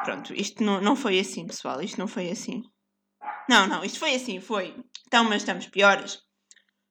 Pronto, 0.04 0.34
isto 0.34 0.62
não, 0.62 0.82
não 0.82 0.98
foi 0.98 1.18
assim, 1.18 1.48
pessoal. 1.48 1.82
Isto 1.82 1.98
não 1.98 2.10
foi 2.10 2.30
assim. 2.30 2.62
Não, 3.48 3.66
não, 3.68 3.86
isto 3.86 4.00
foi 4.00 4.16
assim, 4.16 4.42
foi. 4.42 4.76
Então, 5.08 5.24
mas 5.24 5.44
estamos 5.44 5.68
piores. 5.68 6.20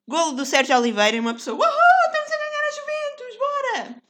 Golo 0.08 0.32
do 0.32 0.46
Sérgio 0.46 0.78
Oliveira 0.78 1.14
e 1.14 1.20
uma 1.20 1.34
pessoa, 1.34 1.58
uhul, 1.58 1.68
estamos 2.06 2.32
a 2.32 2.38
ganhar 2.38 2.64
a 2.64 2.72
Juventus, 2.72 3.38
bora! 3.38 4.02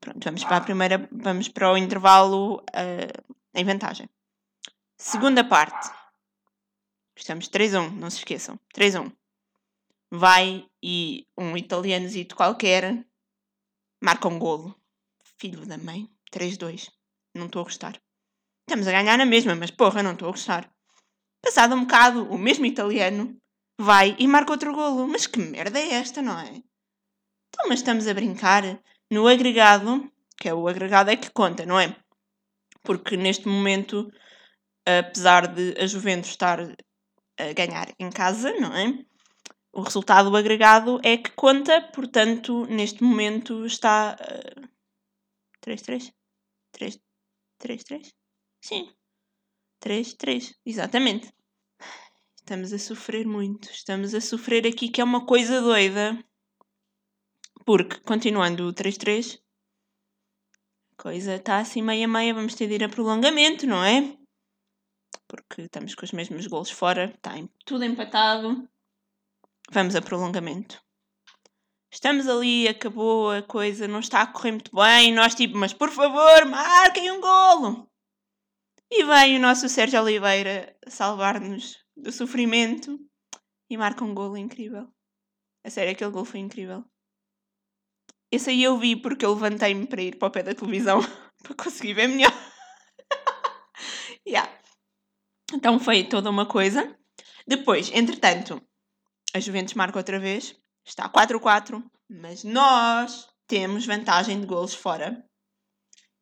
Pronto, 0.00 0.24
vamos 0.24 0.44
para 0.44 0.56
a 0.56 0.60
primeira, 0.62 1.08
vamos 1.12 1.48
para 1.48 1.70
o 1.70 1.76
intervalo 1.76 2.54
uh, 2.54 3.36
em 3.54 3.64
vantagem. 3.64 4.08
Segunda 4.96 5.44
parte. 5.44 5.97
Estamos 7.18 7.48
3-1, 7.48 7.90
não 7.96 8.08
se 8.08 8.18
esqueçam. 8.18 8.58
3-1. 8.74 9.12
Vai 10.10 10.64
e 10.80 11.26
um 11.36 11.56
italianozito 11.56 12.36
qualquer 12.36 13.04
marca 14.00 14.28
um 14.28 14.38
golo. 14.38 14.74
Filho 15.38 15.66
da 15.66 15.76
mãe. 15.76 16.08
3-2. 16.32 16.90
Não 17.34 17.46
estou 17.46 17.62
a 17.62 17.64
gostar. 17.64 18.00
Estamos 18.60 18.86
a 18.86 18.92
ganhar 18.92 19.18
na 19.18 19.26
mesma, 19.26 19.54
mas 19.56 19.70
porra, 19.70 20.02
não 20.02 20.12
estou 20.12 20.28
a 20.28 20.30
gostar. 20.30 20.70
Passado 21.42 21.74
um 21.74 21.80
bocado, 21.80 22.24
o 22.30 22.38
mesmo 22.38 22.64
italiano 22.64 23.36
vai 23.78 24.14
e 24.18 24.28
marca 24.28 24.52
outro 24.52 24.72
golo. 24.72 25.08
Mas 25.08 25.26
que 25.26 25.40
merda 25.40 25.78
é 25.78 25.94
esta, 25.94 26.22
não 26.22 26.38
é? 26.38 26.50
Então, 26.50 27.68
mas 27.68 27.80
estamos 27.80 28.06
a 28.06 28.14
brincar 28.14 28.80
no 29.10 29.26
agregado, 29.26 30.10
que 30.36 30.48
é 30.48 30.54
o 30.54 30.68
agregado 30.68 31.10
é 31.10 31.16
que 31.16 31.30
conta, 31.30 31.66
não 31.66 31.80
é? 31.80 31.96
Porque 32.82 33.16
neste 33.16 33.48
momento, 33.48 34.08
apesar 34.86 35.48
de 35.48 35.74
a 35.80 35.86
Juventus 35.86 36.30
estar 36.30 36.60
ganhar 37.54 37.94
em 37.98 38.10
casa, 38.10 38.52
não 38.54 38.74
é? 38.74 39.04
O 39.72 39.82
resultado 39.82 40.34
agregado 40.36 41.00
é 41.04 41.16
que 41.16 41.30
conta, 41.30 41.80
portanto, 41.92 42.66
neste 42.66 43.02
momento 43.02 43.64
está. 43.64 44.16
3-3? 45.64 46.12
3-3? 47.60 48.12
Sim. 48.60 48.92
3-3, 49.84 50.54
exatamente. 50.66 51.32
Estamos 52.36 52.72
a 52.72 52.78
sofrer 52.78 53.26
muito. 53.26 53.70
Estamos 53.70 54.14
a 54.14 54.20
sofrer 54.20 54.66
aqui, 54.66 54.88
que 54.88 55.00
é 55.00 55.04
uma 55.04 55.24
coisa 55.26 55.60
doida. 55.60 56.18
Porque, 57.64 58.00
continuando 58.00 58.66
o 58.66 58.72
3-3, 58.72 59.38
a 60.98 61.02
coisa 61.02 61.36
está 61.36 61.58
assim 61.58 61.82
meia-meia. 61.82 62.34
Vamos 62.34 62.54
ter 62.54 62.66
de 62.66 62.74
ir 62.74 62.84
a 62.84 62.88
prolongamento, 62.88 63.66
não 63.66 63.84
é? 63.84 64.17
Porque 65.28 65.62
estamos 65.62 65.94
com 65.94 66.04
os 66.04 66.12
mesmos 66.12 66.46
golos 66.46 66.70
fora. 66.70 67.12
Está 67.14 67.34
tudo 67.66 67.84
empatado. 67.84 68.68
Vamos 69.70 69.94
a 69.94 70.00
prolongamento. 70.00 70.82
Estamos 71.92 72.26
ali, 72.26 72.68
acabou 72.68 73.30
a 73.30 73.42
coisa, 73.42 73.86
não 73.86 74.00
está 74.00 74.22
a 74.22 74.26
correr 74.26 74.52
muito 74.52 74.74
bem. 74.74 75.12
Nós, 75.12 75.34
tipo, 75.34 75.56
mas 75.56 75.72
por 75.72 75.90
favor, 75.90 76.44
marquem 76.46 77.10
um 77.10 77.20
golo. 77.20 77.90
E 78.90 79.04
vem 79.04 79.36
o 79.36 79.40
nosso 79.40 79.68
Sérgio 79.68 80.00
Oliveira 80.00 80.74
salvar-nos 80.86 81.78
do 81.94 82.10
sofrimento 82.10 82.98
e 83.70 83.76
marca 83.76 84.04
um 84.04 84.14
golo 84.14 84.36
incrível. 84.36 84.88
A 85.64 85.70
sério, 85.70 85.92
aquele 85.92 86.10
golo 86.10 86.24
foi 86.24 86.40
incrível. 86.40 86.84
Esse 88.30 88.50
aí 88.50 88.62
eu 88.62 88.78
vi 88.78 88.96
porque 88.96 89.24
eu 89.24 89.34
levantei-me 89.34 89.86
para 89.86 90.02
ir 90.02 90.16
para 90.16 90.28
o 90.28 90.30
pé 90.30 90.42
da 90.42 90.54
televisão 90.54 91.00
para 91.42 91.54
conseguir 91.54 91.94
ver 91.94 92.08
melhor. 92.08 92.32
yeah. 94.26 94.57
Então 95.52 95.78
foi 95.78 96.04
toda 96.04 96.30
uma 96.30 96.46
coisa. 96.46 96.94
Depois, 97.46 97.90
entretanto, 97.94 98.60
a 99.34 99.40
Juventus 99.40 99.74
marca 99.74 99.98
outra 99.98 100.18
vez. 100.18 100.54
Está 100.84 101.08
4-4. 101.08 101.82
Mas 102.08 102.44
nós 102.44 103.28
temos 103.46 103.86
vantagem 103.86 104.40
de 104.40 104.46
golos 104.46 104.74
fora. 104.74 105.24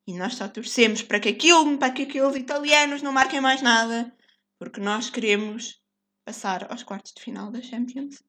E 0.07 0.15
nós 0.15 0.35
só 0.35 0.49
torcemos 0.49 1.03
para 1.03 1.19
que 1.19 1.29
aquilo, 1.29 1.79
para 1.79 1.93
que 1.93 2.03
aqueles 2.03 2.37
italianos 2.37 3.03
não 3.03 3.13
marquem 3.13 3.41
mais 3.41 3.61
nada. 3.61 4.15
Porque 4.59 4.81
nós 4.81 5.11
queremos 5.11 5.81
passar 6.25 6.71
aos 6.71 6.83
quartos 6.83 7.13
de 7.13 7.23
final 7.23 7.51
da 7.51 7.61
Champions. 7.61 8.23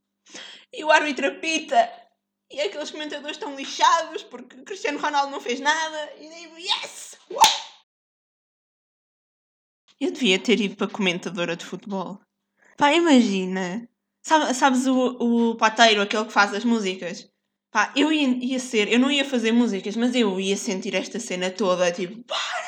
E 0.73 0.83
o 0.83 0.91
árbitro 0.91 1.27
apita. 1.27 1.91
E 2.49 2.61
aqueles 2.61 2.91
comentadores 2.91 3.37
estão 3.37 3.55
lixados 3.55 4.23
porque 4.23 4.63
Cristiano 4.63 4.99
Ronaldo 4.99 5.31
não 5.31 5.41
fez 5.41 5.59
nada. 5.59 6.13
E 6.17 6.29
digo, 6.29 6.57
yes! 6.57 7.17
Eu 9.99 10.11
devia 10.11 10.39
ter 10.39 10.59
ido 10.59 10.75
para 10.75 10.87
comentadora 10.87 11.55
de 11.55 11.65
futebol. 11.65 12.19
Pá, 12.77 12.93
imagina. 12.93 13.89
Sabe, 14.21 14.53
sabes 14.53 14.85
o, 14.85 15.51
o 15.51 15.55
pateiro, 15.55 16.01
aquele 16.01 16.25
que 16.25 16.33
faz 16.33 16.53
as 16.53 16.63
músicas? 16.63 17.29
Pá, 17.71 17.93
eu 17.95 18.11
ia, 18.11 18.27
ia 18.27 18.59
ser, 18.59 18.91
eu 18.91 18.99
não 18.99 19.09
ia 19.09 19.25
fazer 19.25 19.51
músicas, 19.51 19.95
mas 19.95 20.15
eu 20.15 20.39
ia 20.39 20.55
sentir 20.57 20.93
esta 20.95 21.19
cena 21.19 21.49
toda, 21.49 21.91
tipo, 21.91 22.23
para! 22.23 22.67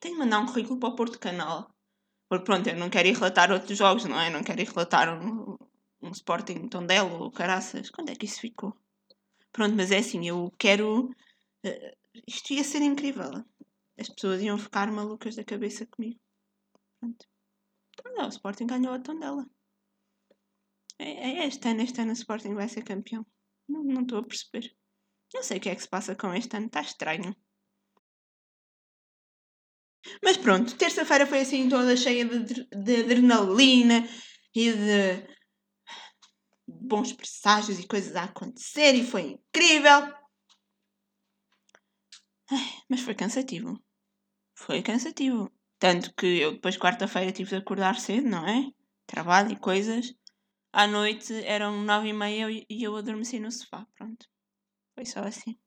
Tenho 0.00 0.14
de 0.14 0.20
mandar 0.20 0.40
um 0.40 0.46
currículo 0.46 0.80
para 0.80 0.88
o 0.88 0.96
Porto 0.96 1.18
Canal. 1.18 1.70
Porque 2.28 2.44
pronto, 2.44 2.66
eu 2.68 2.76
não 2.76 2.90
quero 2.90 3.08
ir 3.08 3.14
relatar 3.14 3.52
outros 3.52 3.76
jogos, 3.76 4.04
não 4.06 4.18
é? 4.18 4.30
Não 4.30 4.42
quero 4.42 4.60
ir 4.60 4.68
relatar 4.68 5.22
um, 5.22 5.56
um 6.00 6.10
Sporting 6.10 6.66
Tondela 6.68 7.12
ou 7.12 7.30
Caraças. 7.30 7.90
Quando 7.90 8.10
é 8.10 8.14
que 8.14 8.26
isso 8.26 8.40
ficou? 8.40 8.74
Pronto, 9.52 9.76
mas 9.76 9.90
é 9.90 9.98
assim, 9.98 10.26
eu 10.26 10.50
quero. 10.58 11.10
Uh, 11.64 11.96
isto 12.26 12.52
ia 12.52 12.64
ser 12.64 12.82
incrível. 12.82 13.44
As 13.98 14.08
pessoas 14.08 14.42
iam 14.42 14.58
ficar 14.58 14.90
malucas 14.90 15.36
da 15.36 15.44
cabeça 15.44 15.86
comigo. 15.86 16.20
Pronto. 16.98 17.26
O 18.24 18.28
Sporting 18.28 18.66
ganhou 18.66 18.94
a 18.94 18.98
Tondela. 18.98 19.46
É, 20.98 21.42
é 21.42 21.46
este 21.46 21.68
ano, 21.68 21.82
este 21.82 22.00
ano 22.00 22.10
o 22.10 22.14
Sporting 22.14 22.54
vai 22.54 22.68
ser 22.68 22.82
campeão. 22.82 23.26
Não 23.68 24.02
estou 24.02 24.18
a 24.18 24.22
perceber. 24.22 24.74
Não 25.34 25.42
sei 25.42 25.58
o 25.58 25.60
que 25.60 25.68
é 25.68 25.74
que 25.74 25.82
se 25.82 25.88
passa 25.88 26.14
com 26.14 26.32
este 26.34 26.56
ano, 26.56 26.66
está 26.66 26.80
estranho. 26.80 27.34
Mas 30.22 30.36
pronto, 30.36 30.76
terça-feira 30.76 31.26
foi 31.26 31.40
assim 31.40 31.68
toda 31.68 31.96
cheia 31.96 32.24
de, 32.24 32.66
de 32.66 32.96
adrenalina 33.02 34.06
e 34.54 34.72
de 34.72 35.26
bons 36.66 37.12
presságios 37.12 37.78
e 37.78 37.86
coisas 37.86 38.16
a 38.16 38.24
acontecer 38.24 38.94
e 38.94 39.04
foi 39.04 39.22
incrível. 39.22 40.21
Mas 42.88 43.00
foi 43.00 43.14
cansativo. 43.14 43.80
Foi 44.54 44.82
cansativo. 44.82 45.50
Tanto 45.78 46.14
que 46.14 46.26
eu 46.38 46.52
depois 46.52 46.76
quarta-feira 46.76 47.32
tive 47.32 47.50
de 47.50 47.56
acordar 47.56 47.98
cedo, 47.98 48.28
não 48.28 48.46
é? 48.46 48.70
Trabalho 49.06 49.52
e 49.52 49.56
coisas. 49.56 50.14
À 50.72 50.86
noite 50.86 51.34
eram 51.44 51.82
nove 51.82 52.08
e 52.08 52.12
meia 52.12 52.46
e 52.50 52.82
eu 52.82 52.96
adormeci 52.96 53.38
no 53.40 53.50
sofá. 53.50 53.86
Pronto. 53.96 54.26
Foi 54.94 55.04
só 55.04 55.20
assim. 55.20 55.58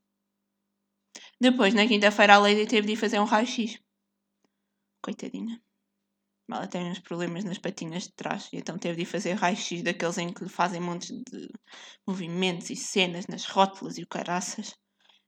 Depois, 1.40 1.74
na 1.74 1.88
quinta-feira, 1.88 2.36
a 2.36 2.38
Lady 2.38 2.66
teve 2.66 2.88
de 2.88 2.94
ir 2.94 2.96
fazer 2.96 3.20
um 3.20 3.26
raio-x. 3.26 3.80
Coitadinha. 5.02 5.62
Ela 6.50 6.68
tem 6.68 6.90
uns 6.90 7.00
problemas 7.00 7.44
nas 7.44 7.58
patinhas 7.58 8.04
de 8.04 8.14
trás 8.14 8.50
e 8.54 8.58
então 8.58 8.78
teve 8.78 8.98
de 8.98 9.02
ir 9.02 9.06
fazer 9.06 9.34
raio-x 9.34 9.84
daqueles 9.84 10.18
em 10.18 10.32
que 10.32 10.48
fazem 10.48 10.80
montes 10.80 11.10
de 11.10 11.50
movimentos 12.08 12.70
e 12.70 12.76
cenas 12.76 13.28
nas 13.28 13.46
rótulas 13.46 13.98
e 13.98 14.04
o 14.04 14.08
caraças. 14.08 14.76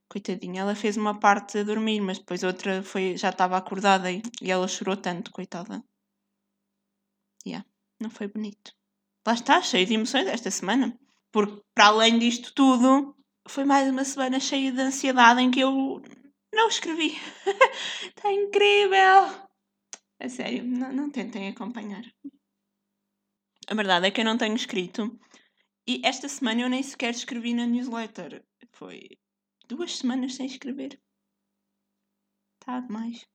Coitadinha, 0.08 0.62
ela 0.62 0.74
fez 0.74 0.96
uma 0.96 1.18
parte 1.18 1.58
a 1.58 1.62
dormir, 1.62 2.00
mas 2.00 2.18
depois 2.18 2.42
outra 2.42 2.82
foi, 2.82 3.16
já 3.16 3.28
estava 3.28 3.56
acordada 3.56 4.10
e, 4.10 4.22
e 4.40 4.50
ela 4.50 4.66
chorou 4.66 4.96
tanto, 4.96 5.30
coitada. 5.30 5.84
Yeah, 7.46 7.64
não 8.00 8.10
foi 8.10 8.28
bonito. 8.28 8.72
Lá 9.26 9.34
está, 9.34 9.60
cheio 9.60 9.86
de 9.86 9.94
emoções 9.94 10.26
esta 10.26 10.50
semana. 10.50 10.98
Porque, 11.30 11.60
para 11.74 11.88
além 11.88 12.18
disto 12.18 12.54
tudo, 12.54 13.14
foi 13.46 13.64
mais 13.64 13.90
uma 13.90 14.04
semana 14.04 14.40
cheia 14.40 14.72
de 14.72 14.80
ansiedade 14.80 15.42
em 15.42 15.50
que 15.50 15.60
eu 15.60 16.02
não 16.54 16.68
escrevi. 16.68 17.14
Está 18.02 18.32
incrível! 18.32 19.48
A 20.20 20.28
sério, 20.28 20.64
não, 20.64 20.92
não 20.92 21.10
tentem 21.10 21.48
acompanhar. 21.48 22.04
A 23.68 23.74
verdade 23.74 24.06
é 24.06 24.10
que 24.10 24.22
eu 24.22 24.24
não 24.24 24.38
tenho 24.38 24.56
escrito. 24.56 25.20
E 25.86 26.00
esta 26.04 26.28
semana 26.28 26.62
eu 26.62 26.68
nem 26.68 26.82
sequer 26.82 27.10
escrevi 27.10 27.52
na 27.52 27.66
newsletter. 27.66 28.42
Foi 28.72 29.08
duas 29.68 29.96
semanas 29.96 30.34
sem 30.34 30.46
escrever. 30.46 31.00
Está 32.60 32.80
demais. 32.80 33.26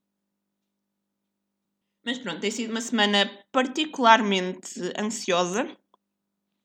Mas 2.06 2.20
pronto, 2.20 2.42
tem 2.42 2.52
sido 2.52 2.72
uma 2.72 2.82
semana 2.82 3.30
particularmente 3.52 4.80
ansiosa. 5.00 5.66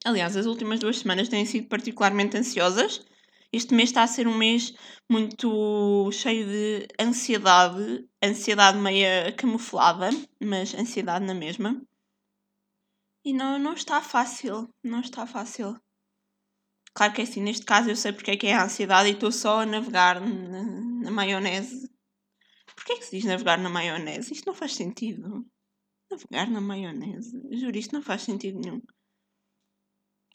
Aliás, 0.04 0.36
as 0.36 0.46
últimas 0.46 0.80
duas 0.80 0.98
semanas 0.98 1.28
têm 1.28 1.44
sido 1.46 1.68
particularmente 1.68 2.36
ansiosas. 2.36 3.04
Este 3.52 3.74
mês 3.74 3.90
está 3.90 4.02
a 4.02 4.06
ser 4.06 4.26
um 4.26 4.36
mês 4.36 4.74
muito 5.10 6.10
cheio 6.12 6.46
de 6.46 6.88
ansiedade, 7.00 8.06
ansiedade 8.22 8.78
meia 8.78 9.32
camuflada, 9.32 10.10
mas 10.42 10.74
ansiedade 10.74 11.24
na 11.24 11.34
mesma. 11.34 11.80
E 13.24 13.32
não, 13.32 13.58
não 13.58 13.74
está 13.74 14.02
fácil, 14.02 14.68
não 14.82 15.00
está 15.00 15.26
fácil. 15.26 15.80
Claro 16.98 17.12
que 17.12 17.20
é 17.20 17.24
assim, 17.24 17.40
neste 17.40 17.64
caso 17.64 17.88
eu 17.88 17.94
sei 17.94 18.12
porque 18.12 18.32
é 18.32 18.36
que 18.36 18.48
é 18.48 18.54
a 18.54 18.64
ansiedade 18.64 19.08
e 19.08 19.12
estou 19.12 19.30
só 19.30 19.60
a 19.60 19.66
navegar 19.66 20.20
na, 20.20 20.64
na 21.04 21.10
maionese. 21.12 21.88
Porquê 22.74 22.94
é 22.94 22.96
que 22.96 23.04
se 23.04 23.16
diz 23.16 23.24
navegar 23.24 23.56
na 23.56 23.68
maionese? 23.68 24.32
Isto 24.32 24.46
não 24.46 24.54
faz 24.54 24.74
sentido. 24.74 25.46
Navegar 26.10 26.50
na 26.50 26.60
maionese. 26.60 27.40
Juro, 27.52 27.78
isto 27.78 27.94
não 27.94 28.02
faz 28.02 28.22
sentido 28.22 28.58
nenhum. 28.58 28.82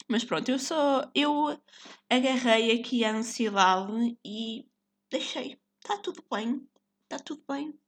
Mas 0.08 0.24
pronto, 0.24 0.48
eu 0.48 0.58
só. 0.58 1.02
Eu 1.14 1.60
agarrei 2.08 2.80
aqui 2.80 3.04
a 3.04 3.14
ansiedade 3.14 4.16
e 4.24 4.66
deixei. 5.10 5.60
Está 5.82 5.98
tudo 5.98 6.24
bem. 6.32 6.66
Está 7.02 7.22
tudo 7.22 7.44
bem. 7.46 7.78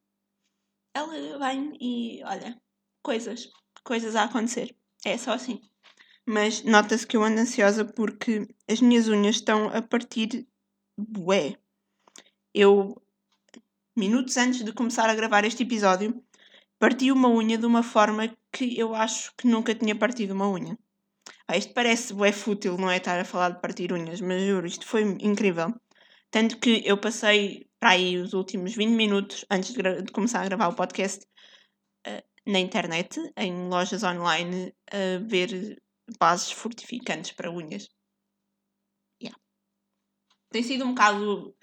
Ela 0.93 1.39
vem 1.39 1.79
e 1.81 2.23
olha, 2.25 2.61
coisas. 3.03 3.51
Coisas 3.83 4.15
a 4.15 4.25
acontecer. 4.25 4.77
É 5.03 5.17
só 5.17 5.33
assim. 5.33 5.63
Mas 6.27 6.63
nota-se 6.65 7.07
que 7.07 7.17
eu 7.17 7.23
ando 7.23 7.41
ansiosa 7.41 7.85
porque 7.85 8.49
as 8.69 8.81
minhas 8.81 9.09
unhas 9.09 9.37
estão 9.37 9.69
a 9.69 9.81
partir 9.81 10.47
bué. 10.99 11.57
Eu, 12.53 13.01
minutos 13.97 14.37
antes 14.37 14.65
de 14.65 14.73
começar 14.73 15.09
a 15.09 15.15
gravar 15.15 15.45
este 15.45 15.63
episódio, 15.63 16.21
parti 16.79 17.13
uma 17.13 17.29
unha 17.29 17.57
de 17.57 17.67
uma 17.67 17.83
forma 17.83 18.37
que 18.53 18.79
eu 18.79 18.95
acho 18.95 19.33
que 19.37 19.47
nunca 19.47 19.75
tinha 19.75 19.95
partido 19.95 20.35
uma 20.35 20.51
unha. 20.51 20.77
Ah, 21.49 21.57
isto 21.57 21.73
parece 21.75 22.13
bué 22.13 22.33
fútil, 22.33 22.77
não 22.77 22.91
é 22.91 22.97
estar 22.97 23.19
a 23.21 23.25
falar 23.25 23.51
de 23.51 23.61
partir 23.61 23.93
unhas, 23.93 24.21
mas 24.21 24.43
juro, 24.43 24.67
isto 24.67 24.87
foi 24.87 25.03
incrível. 25.21 25.73
Tanto 26.31 26.59
que 26.59 26.83
eu 26.85 26.99
passei 26.99 27.69
para 27.79 27.91
aí 27.91 28.17
os 28.19 28.33
últimos 28.33 28.75
20 28.75 28.91
minutos 28.95 29.45
antes 29.51 29.73
de, 29.73 30.03
de 30.03 30.13
começar 30.13 30.43
a 30.43 30.49
gravar 30.49 30.69
o 30.69 30.75
podcast 30.75 31.25
uh, 32.07 32.23
na 32.47 32.59
internet, 32.59 33.21
em 33.37 33.69
lojas 33.69 34.03
online, 34.03 34.75
a 34.91 35.25
ver 35.25 35.81
bases 36.19 36.53
fortificantes 36.53 37.33
para 37.33 37.51
unhas. 37.51 37.89
Yeah. 39.23 39.39
Tem 40.51 40.63
sido 40.63 40.85
um 40.85 40.95
bocado 40.95 41.57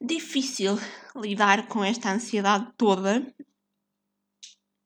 difícil 0.00 0.74
lidar 1.16 1.68
com 1.68 1.82
esta 1.84 2.10
ansiedade 2.10 2.72
toda, 2.76 3.34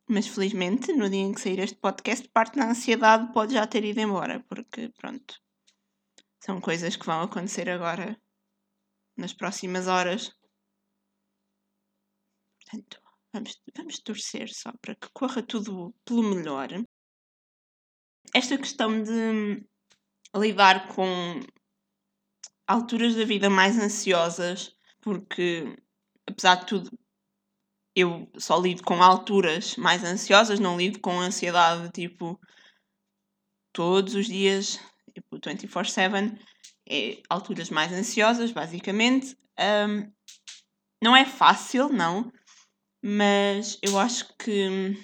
mas 0.09 0.27
felizmente, 0.27 0.93
no 0.93 1.09
dia 1.09 1.21
em 1.21 1.33
que 1.33 1.41
sair 1.41 1.59
este 1.59 1.77
podcast, 1.77 2.29
parte 2.29 2.59
da 2.59 2.71
ansiedade 2.71 3.33
pode 3.33 3.55
já 3.55 3.67
ter 3.67 3.85
ido 3.85 4.01
embora, 4.01 4.45
porque 4.49 4.91
pronto, 4.91 5.41
são 6.43 6.61
coisas 6.61 6.97
que 6.97 7.07
vão 7.07 7.23
acontecer 7.23 7.71
agora 7.71 8.21
nas 9.17 9.33
próximas 9.33 9.87
horas. 9.87 10.31
Portanto, 12.61 13.01
vamos, 13.33 13.63
vamos 13.77 13.99
torcer 14.01 14.53
só 14.53 14.73
para 14.81 14.95
que 14.95 15.09
corra 15.13 15.43
tudo 15.43 15.95
pelo 16.05 16.23
melhor. 16.23 16.69
Esta 18.35 18.59
questão 18.59 19.01
de 19.01 19.65
lidar 20.35 20.89
com 20.89 21.39
alturas 22.67 23.15
da 23.15 23.25
vida 23.25 23.49
mais 23.49 23.79
ansiosas, 23.79 24.75
porque 25.01 25.77
apesar 26.29 26.57
de 26.57 26.67
tudo 26.67 26.91
eu 27.95 28.29
só 28.37 28.59
lido 28.59 28.83
com 28.83 29.01
alturas 29.01 29.77
mais 29.77 30.03
ansiosas, 30.03 30.59
não 30.59 30.77
lido 30.77 30.99
com 30.99 31.21
ansiedade 31.21 31.93
tipo 31.93 32.37
todos 33.73 34.17
os 34.17 34.27
dias, 34.27 34.81
tipo 35.15 35.39
24/7, 35.39 36.37
é 36.89 37.23
alturas 37.31 37.71
mais 37.71 37.93
ansiosas, 37.93 38.51
basicamente. 38.51 39.37
Um, 39.61 40.13
não 41.01 41.15
é 41.15 41.25
fácil, 41.25 41.89
não, 41.89 42.33
mas 43.01 43.79
eu 43.81 43.97
acho 43.97 44.37
que 44.39 44.97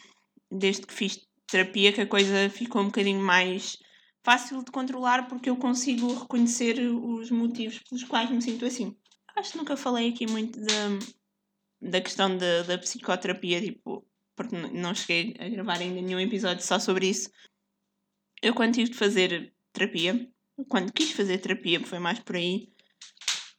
desde 0.50 0.84
que 0.84 0.94
fiz 0.94 1.29
terapia 1.50 1.92
que 1.92 2.00
a 2.00 2.06
coisa 2.06 2.48
ficou 2.50 2.82
um 2.82 2.86
bocadinho 2.86 3.20
mais 3.20 3.76
fácil 4.22 4.62
de 4.64 4.70
controlar 4.70 5.28
porque 5.28 5.50
eu 5.50 5.56
consigo 5.56 6.14
reconhecer 6.14 6.78
os 6.78 7.30
motivos 7.30 7.78
pelos 7.78 8.04
quais 8.04 8.30
me 8.30 8.40
sinto 8.40 8.64
assim. 8.64 8.96
Acho 9.36 9.52
que 9.52 9.58
nunca 9.58 9.76
falei 9.76 10.10
aqui 10.10 10.26
muito 10.26 10.60
da, 10.60 10.98
da 11.80 12.00
questão 12.00 12.36
da, 12.36 12.62
da 12.62 12.78
psicoterapia, 12.78 13.60
tipo, 13.60 14.06
porque 14.36 14.56
não 14.56 14.94
cheguei 14.94 15.34
a 15.38 15.48
gravar 15.48 15.78
ainda 15.78 16.00
nenhum 16.00 16.20
episódio 16.20 16.64
só 16.64 16.78
sobre 16.78 17.08
isso. 17.08 17.30
Eu 18.42 18.54
quando 18.54 18.74
tive 18.74 18.90
de 18.90 18.96
fazer 18.96 19.52
terapia, 19.72 20.28
quando 20.68 20.92
quis 20.92 21.12
fazer 21.12 21.38
terapia 21.38 21.80
foi 21.80 21.98
mais 21.98 22.18
por 22.18 22.36
aí, 22.36 22.72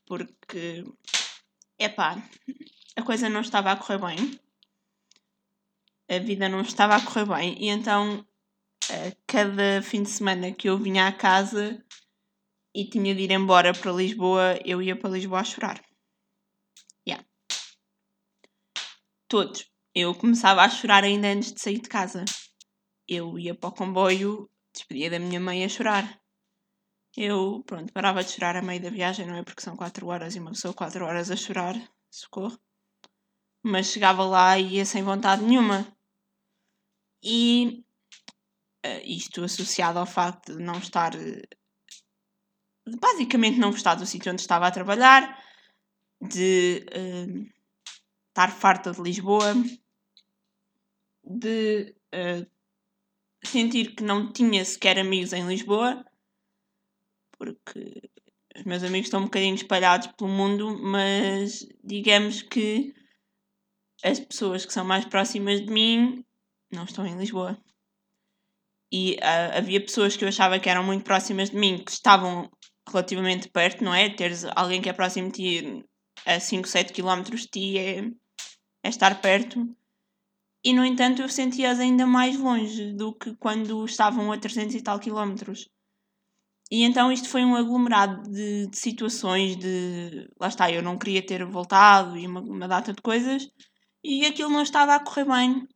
porque, 0.06 0.84
epá, 1.80 2.22
a 2.96 3.02
coisa 3.02 3.30
não 3.30 3.42
estava 3.42 3.72
a 3.72 3.76
correr 3.76 4.00
bem, 4.00 4.40
a 6.12 6.20
vida 6.20 6.50
não 6.50 6.62
estava 6.62 6.96
a 6.96 7.02
correr 7.02 7.26
bem, 7.26 7.56
e 7.58 7.70
então 7.70 8.26
cada 9.26 9.82
fim 9.82 10.04
de 10.04 10.10
semana 10.10 10.52
que 10.52 10.68
eu 10.68 10.78
vinha 10.78 11.08
à 11.08 11.12
casa 11.14 11.82
e 12.76 12.90
tinha 12.90 13.16
de 13.16 13.22
ir 13.22 13.32
embora 13.32 13.74
para 13.74 13.92
Lisboa, 13.94 14.60
eu 14.66 14.82
ia 14.82 14.96
para 14.96 15.12
Lisboa 15.12 15.40
a 15.40 15.44
chorar. 15.46 15.82
Yeah. 17.08 17.26
Todos. 19.30 19.70
Eu 19.96 20.14
começava 20.14 20.62
a 20.62 20.70
chorar 20.70 21.04
ainda 21.04 21.30
antes 21.30 21.54
de 21.54 21.62
sair 21.62 21.80
de 21.80 21.88
casa. 21.88 22.26
Eu 23.08 23.40
ia 23.40 23.56
para 23.56 23.70
o 23.70 23.74
comboio, 23.74 24.50
despedia 24.74 25.10
da 25.10 25.20
minha 25.20 25.40
mãe 25.40 25.64
a 25.64 25.70
chorar. 25.70 26.22
Eu, 27.16 27.62
pronto, 27.66 27.92
parava 27.92 28.24
de 28.24 28.32
chorar 28.32 28.56
a 28.56 28.62
meio 28.62 28.82
da 28.82 28.90
viagem, 28.90 29.26
não 29.26 29.36
é? 29.36 29.44
Porque 29.44 29.62
são 29.62 29.76
4 29.76 30.08
horas 30.08 30.36
e 30.36 30.40
uma 30.40 30.52
pessoa 30.52 30.74
4 30.74 31.06
horas 31.06 31.30
a 31.30 31.36
chorar, 31.36 31.76
socorro. 32.10 32.58
Mas 33.64 33.88
chegava 33.88 34.24
lá 34.24 34.58
e 34.58 34.76
ia 34.76 34.86
sem 34.86 35.04
vontade 35.04 35.44
nenhuma. 35.44 35.86
E 37.24 37.84
uh, 38.86 39.02
isto 39.04 39.44
associado 39.44 40.00
ao 40.00 40.06
facto 40.06 40.56
de 40.56 40.64
não 40.64 40.78
estar. 40.80 41.14
Uh, 41.16 41.42
basicamente, 43.00 43.60
não 43.60 43.72
gostar 43.72 43.96
do 43.96 44.06
sítio 44.06 44.32
onde 44.32 44.42
estava 44.42 44.68
a 44.68 44.72
trabalhar, 44.72 45.44
de 46.22 46.86
uh, 46.90 47.48
estar 48.30 48.52
farta 48.52 48.92
de 48.92 49.02
Lisboa, 49.02 49.54
de 51.24 51.96
sentir 53.44 53.96
que 53.96 54.04
não 54.04 54.32
tinha 54.32 54.64
sequer 54.66 55.00
amigos 55.00 55.34
em 55.34 55.48
Lisboa 55.48 56.06
porque 57.42 58.12
os 58.56 58.64
meus 58.66 58.84
amigos 58.84 59.08
estão 59.08 59.22
um 59.22 59.26
bocadinho 59.26 59.56
espalhados 59.56 60.06
pelo 60.16 60.30
mundo, 60.30 60.78
mas 60.80 61.68
digamos 61.84 62.44
que 62.44 62.94
as 64.04 64.20
pessoas 64.20 64.64
que 64.64 64.72
são 64.72 64.86
mais 64.86 65.06
próximas 65.06 65.60
de 65.60 65.72
mim 65.74 66.24
não 66.76 66.84
estão 66.84 67.06
em 67.06 67.18
Lisboa. 67.18 67.58
E 68.92 69.14
uh, 69.22 69.58
havia 69.58 69.82
pessoas 69.82 70.18
que 70.18 70.24
eu 70.24 70.30
achava 70.30 70.60
que 70.60 70.70
eram 70.70 70.84
muito 70.84 71.04
próximas 71.04 71.50
de 71.50 71.58
mim, 71.58 71.84
que 71.84 71.92
estavam 71.92 72.50
relativamente 72.88 73.50
perto, 73.50 73.84
não 73.84 73.94
é? 73.94 74.10
Teres 74.10 74.46
alguém 74.56 74.82
que 74.82 74.90
é 74.90 74.94
próximo 74.94 75.32
de 75.32 75.62
ti 75.62 75.86
a 76.26 76.40
5, 76.40 76.68
7 76.68 76.94
km 76.94 77.24
de 77.24 77.48
ti 77.48 77.78
é, 77.78 78.00
é 78.84 78.90
estar 78.90 79.22
perto. 79.22 79.66
E 80.64 80.74
no 80.74 80.86
entanto 80.86 81.22
eu 81.22 81.30
sentia-as 81.30 81.80
ainda 81.80 82.06
mais 82.06 82.38
longe 82.38 82.94
do 82.94 83.14
que 83.14 83.36
quando 83.36 83.84
estavam 83.86 84.32
a 84.32 84.38
300 84.38 84.76
e 84.76 84.82
tal 84.82 85.00
quilómetros. 85.00 85.68
E 86.70 86.84
então 86.84 87.12
isto 87.12 87.28
foi 87.28 87.44
um 87.44 87.56
aglomerado 87.56 88.24
de, 88.30 88.68
de, 88.68 88.78
situações 88.78 89.58
de. 89.58 90.30
Lá 90.40 90.48
está, 90.48 90.72
eu 90.72 90.82
não 90.82 90.98
queria 90.98 91.26
ter 91.26 91.44
voltado 91.46 92.18
e 92.18 92.26
uma, 92.26 92.40
uma, 92.42 92.68
data 92.68 92.94
de 92.94 93.02
coisas 93.02 93.46
e 94.04 94.26
aquilo 94.26 94.50
não 94.50 94.62
estava 94.62 94.96
a 94.96 95.04
correr 95.04 95.26
bem. 95.26 95.68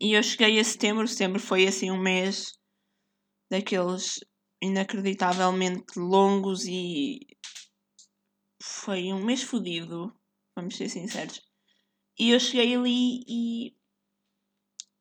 E 0.00 0.14
eu 0.14 0.22
cheguei 0.22 0.58
a 0.58 0.64
setembro, 0.64 1.06
setembro 1.06 1.38
foi 1.38 1.66
assim 1.66 1.90
um 1.90 2.00
mês 2.00 2.52
daqueles 3.50 4.18
inacreditavelmente 4.62 5.98
longos 5.98 6.64
e 6.66 7.20
foi 8.62 9.12
um 9.12 9.22
mês 9.22 9.42
fodido, 9.42 10.14
vamos 10.56 10.76
ser 10.76 10.88
sinceros. 10.88 11.42
E 12.18 12.30
eu 12.30 12.40
cheguei 12.40 12.74
ali 12.74 13.24
e 13.28 13.76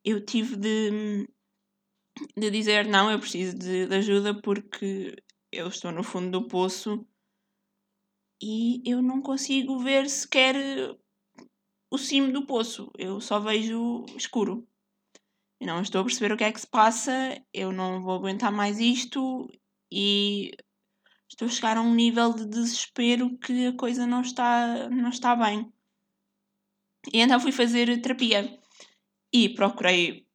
eu 0.03 0.25
tive 0.25 0.57
de 0.57 1.27
de 2.37 2.51
dizer 2.51 2.85
não, 2.85 3.09
eu 3.09 3.19
preciso 3.19 3.57
de, 3.57 3.87
de 3.87 3.95
ajuda 3.95 4.39
porque 4.41 5.15
eu 5.51 5.67
estou 5.67 5.91
no 5.91 6.03
fundo 6.03 6.29
do 6.29 6.47
poço 6.47 7.07
e 8.41 8.81
eu 8.85 9.01
não 9.01 9.21
consigo 9.21 9.79
ver 9.79 10.09
sequer 10.09 10.55
o 11.89 11.97
cimo 11.97 12.33
do 12.33 12.45
poço, 12.45 12.91
eu 12.97 13.21
só 13.21 13.39
vejo 13.39 14.03
escuro. 14.17 14.67
Eu 15.63 15.67
não 15.67 15.81
estou 15.81 16.01
a 16.01 16.03
perceber 16.03 16.33
o 16.33 16.37
que 16.37 16.43
é 16.43 16.51
que 16.51 16.59
se 16.59 16.67
passa, 16.67 17.41
eu 17.53 17.71
não 17.71 18.01
vou 18.01 18.15
aguentar 18.15 18.51
mais 18.51 18.81
isto 18.81 19.49
e 19.89 20.51
estou 21.31 21.47
a 21.47 21.51
chegar 21.51 21.77
a 21.77 21.81
um 21.81 21.95
nível 21.95 22.33
de 22.33 22.45
desespero 22.45 23.37
que 23.37 23.67
a 23.67 23.77
coisa 23.77 24.05
não 24.05 24.19
está, 24.19 24.89
não 24.89 25.07
está 25.07 25.33
bem. 25.37 25.71
E 27.13 27.21
então 27.21 27.39
fui 27.39 27.53
fazer 27.53 28.01
terapia 28.01 28.59
e 29.33 29.47
procurei 29.47 30.27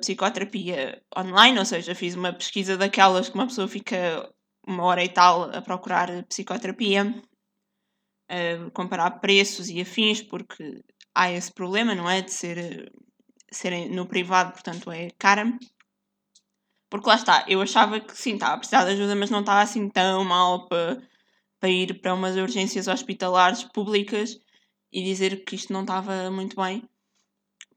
psicoterapia 0.00 1.02
online, 1.14 1.58
ou 1.58 1.66
seja, 1.66 1.94
fiz 1.94 2.14
uma 2.14 2.32
pesquisa 2.32 2.74
daquelas 2.74 3.28
que 3.28 3.34
uma 3.34 3.46
pessoa 3.46 3.68
fica 3.68 4.26
uma 4.66 4.84
hora 4.84 5.04
e 5.04 5.08
tal 5.10 5.54
a 5.54 5.60
procurar 5.60 6.24
psicoterapia, 6.24 7.22
a 8.26 8.70
comparar 8.70 9.20
preços 9.20 9.68
e 9.68 9.82
afins, 9.82 10.22
porque 10.22 10.82
há 11.14 11.30
esse 11.30 11.52
problema, 11.52 11.94
não 11.94 12.08
é? 12.08 12.22
De 12.22 12.32
ser, 12.32 12.90
ser 13.52 13.88
no 13.90 14.06
privado, 14.06 14.52
portanto 14.52 14.90
é 14.90 15.10
cara. 15.18 15.58
Porque 16.90 17.08
lá 17.08 17.14
está, 17.14 17.44
eu 17.48 17.60
achava 17.62 18.00
que 18.00 18.16
sim, 18.16 18.34
estava 18.34 18.54
a 18.54 18.58
precisar 18.58 18.84
de 18.84 18.92
ajuda, 18.92 19.14
mas 19.14 19.30
não 19.30 19.40
estava 19.40 19.62
assim 19.62 19.88
tão 19.88 20.24
mal 20.24 20.68
para, 20.68 21.02
para 21.58 21.70
ir 21.70 22.00
para 22.00 22.14
umas 22.14 22.36
urgências 22.36 22.86
hospitalares 22.86 23.64
públicas 23.64 24.38
e 24.92 25.02
dizer 25.02 25.44
que 25.44 25.54
isto 25.54 25.72
não 25.72 25.82
estava 25.82 26.30
muito 26.30 26.56
bem. 26.56 26.86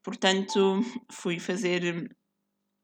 Portanto, 0.03 0.81
fui 1.09 1.39
fazer. 1.39 2.09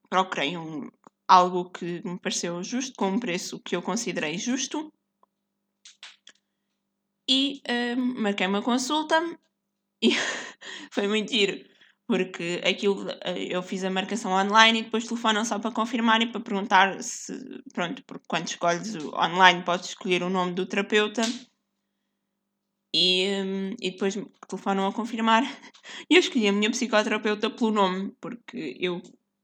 Procurei 0.09 0.57
um, 0.57 0.89
algo 1.27 1.69
que 1.69 2.01
me 2.05 2.19
pareceu 2.19 2.61
justo, 2.63 2.93
com 2.97 3.09
um 3.09 3.19
preço 3.19 3.59
que 3.59 3.75
eu 3.75 3.81
considerei 3.81 4.37
justo. 4.37 4.91
E 7.29 7.61
uh, 7.69 8.21
marquei 8.21 8.47
uma 8.47 8.61
consulta 8.61 9.21
e 10.01 10.09
foi 10.91 11.07
muito 11.07 11.31
giro, 11.31 11.63
Porque 12.07 12.61
aquilo, 12.65 13.09
eh, 13.23 13.47
eu 13.55 13.63
fiz 13.63 13.83
a 13.83 13.89
marcação 13.89 14.31
online 14.33 14.79
e 14.79 14.83
depois 14.83 15.07
telefonam 15.07 15.45
só 15.45 15.59
para 15.59 15.71
confirmar 15.71 16.21
e 16.21 16.31
para 16.31 16.41
perguntar 16.41 17.01
se, 17.01 17.33
pronto, 17.73 18.03
porque 18.05 18.25
quando 18.27 18.47
escolhes 18.47 18.95
online 19.13 19.63
podes 19.63 19.89
escolher 19.89 20.21
o 20.23 20.29
nome 20.29 20.53
do 20.53 20.65
terapeuta 20.65 21.21
e, 22.93 23.27
hum, 23.41 23.75
e 23.79 23.91
depois 23.91 24.15
telefonam 24.47 24.87
a 24.87 24.93
confirmar. 24.93 25.43
E 26.09 26.15
eu 26.15 26.19
escolhi 26.19 26.47
a 26.47 26.51
minha 26.53 26.69
psicoterapeuta 26.71 27.49
pelo 27.49 27.71
nome, 27.71 28.15
porque 28.21 28.77
eu, 28.79 29.01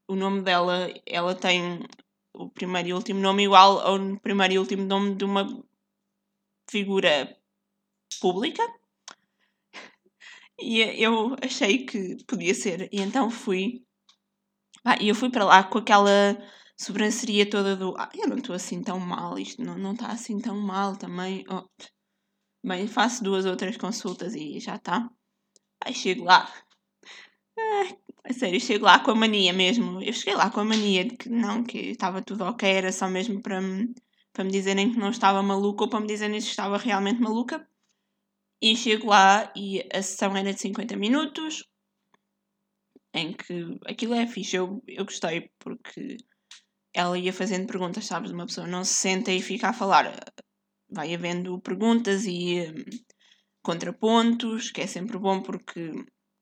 o 0.08 0.16
nome 0.16 0.42
dela, 0.42 0.88
ela 1.06 1.36
tem 1.36 1.80
o 2.34 2.50
primeiro 2.50 2.90
e 2.90 2.94
último 2.94 3.20
nome 3.20 3.44
igual 3.44 3.80
ao 3.80 3.98
primeiro 4.20 4.54
e 4.54 4.60
último 4.60 4.84
nome 4.86 5.16
de 5.16 5.26
uma 5.26 5.44
figura 6.70 7.36
pública. 8.22 8.64
E 10.60 10.82
eu 11.04 11.36
achei 11.42 11.86
que 11.86 12.18
podia 12.26 12.54
ser. 12.54 12.90
E 12.92 13.02
então 13.02 13.30
fui. 13.30 13.84
Ah, 14.84 14.98
e 15.02 15.10
eu 15.10 15.16
fui 15.16 15.30
para 15.30 15.46
lá 15.46 15.64
com 15.64 15.78
aquela 15.78 16.38
sobranceria 16.78 17.50
toda 17.50 17.76
do. 17.76 17.96
Ah, 17.98 18.10
eu 18.16 18.28
não 18.28 18.38
estou 18.38 18.56
assim 18.56 18.82
tão 18.82 19.00
mal, 19.00 19.38
isto 19.38 19.64
não 19.64 19.94
está 19.94 20.08
assim 20.08 20.40
tão 20.40 20.58
mal 20.60 20.96
também. 20.98 21.44
Oh. 21.50 21.64
Bem, 22.66 22.88
faço 22.88 23.24
duas 23.24 23.46
ou 23.46 23.56
três 23.56 23.78
consultas 23.78 24.36
e 24.36 24.60
já 24.60 24.76
está. 24.76 25.10
Aí 25.86 25.94
chego 25.94 26.24
lá. 26.26 26.52
Ah, 27.60 28.34
sério, 28.34 28.60
chego 28.60 28.86
lá 28.86 29.00
com 29.00 29.12
a 29.12 29.16
mania 29.16 29.54
mesmo. 29.54 30.02
Eu 30.02 30.14
cheguei 30.14 30.36
lá 30.36 30.50
com 30.50 30.60
a 30.60 30.66
mania 30.66 31.06
de 31.06 31.16
que 31.18 31.30
não, 31.30 31.64
que 31.64 31.78
estava 31.92 32.22
tudo 32.22 32.44
ok, 32.44 32.70
era 32.70 32.92
só 32.92 33.08
mesmo 33.08 33.42
para 33.42 33.62
me, 33.62 33.94
para 34.34 34.44
me 34.44 34.52
dizerem 34.52 34.92
que 34.92 35.00
não 35.00 35.10
estava 35.10 35.42
maluca 35.44 35.84
ou 35.84 35.90
para 35.90 36.00
me 36.00 36.08
dizerem 36.08 36.40
que 36.40 36.48
estava 36.48 36.78
realmente 36.78 37.22
maluca. 37.22 37.68
E 38.62 38.76
chego 38.76 39.08
lá 39.08 39.52
e 39.56 39.88
a 39.94 40.02
sessão 40.02 40.36
era 40.36 40.54
de 40.54 40.60
50 40.60 40.98
minutos, 40.98 41.64
em 43.14 43.34
que 43.34 43.80
aquilo 43.86 44.14
é 44.14 44.26
fixe, 44.28 44.56
eu, 44.56 44.84
eu 44.88 45.06
gostei 45.06 45.52
porque 45.60 46.18
ela 46.94 47.18
ia 47.18 47.32
fazendo 47.32 47.68
perguntas, 47.68 48.06
sabes? 48.06 48.32
Uma 48.32 48.48
pessoa 48.48 48.66
não 48.66 48.84
se 48.84 48.96
senta 48.96 49.32
e 49.32 49.42
fica 49.42 49.70
a 49.70 49.74
falar, 49.74 50.12
vai 50.90 51.14
havendo 51.14 51.60
perguntas 51.62 52.26
e 52.26 52.62
um, 52.62 52.84
contrapontos, 53.62 54.72
que 54.72 54.82
é 54.82 54.88
sempre 54.88 55.18
bom 55.20 55.42
porque 55.42 55.92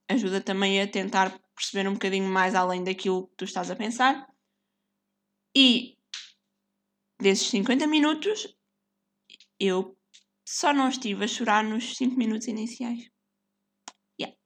ajuda 0.10 0.40
também 0.40 0.82
a 0.82 0.88
tentar 0.88 1.38
perceber 1.56 1.90
um 1.90 1.94
bocadinho 1.94 2.30
mais 2.30 2.56
além 2.56 2.84
daquilo 2.84 3.28
que 3.28 3.36
tu 3.38 3.46
estás 3.46 3.70
a 3.70 3.76
pensar. 3.76 4.26
E 5.56 5.98
desses 7.20 7.48
50 7.48 7.88
minutos, 7.88 8.56
eu 9.60 9.98
só 10.46 10.74
não 10.74 10.90
estive 10.90 11.26
a 11.26 11.28
chorar 11.28 11.64
nos 11.64 11.98
5 11.98 12.16
minutos 12.16 12.48
iniciais. 12.48 13.10
Yeah. 14.20 14.38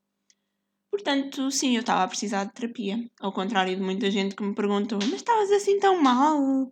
Portanto, 0.89 1.51
sim, 1.51 1.75
eu 1.75 1.81
estava 1.81 2.03
a 2.03 2.07
precisar 2.07 2.45
de 2.45 2.53
terapia. 2.53 2.97
Ao 3.19 3.33
contrário 3.33 3.75
de 3.75 3.81
muita 3.81 4.09
gente 4.09 4.35
que 4.35 4.43
me 4.43 4.55
perguntou: 4.55 4.99
Mas 5.01 5.13
estavas 5.13 5.51
assim 5.51 5.79
tão 5.79 6.01
mal? 6.01 6.71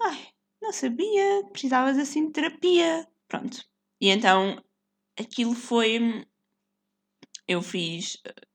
Ai, 0.00 0.28
não 0.60 0.72
sabia, 0.72 1.42
precisavas 1.50 1.98
assim 1.98 2.26
de 2.26 2.32
terapia. 2.32 3.08
Pronto. 3.28 3.64
E 4.00 4.08
então, 4.08 4.62
aquilo 5.18 5.54
foi. 5.54 6.26
Eu 7.48 7.62
fiz. 7.62 8.16
Uh, 8.16 8.46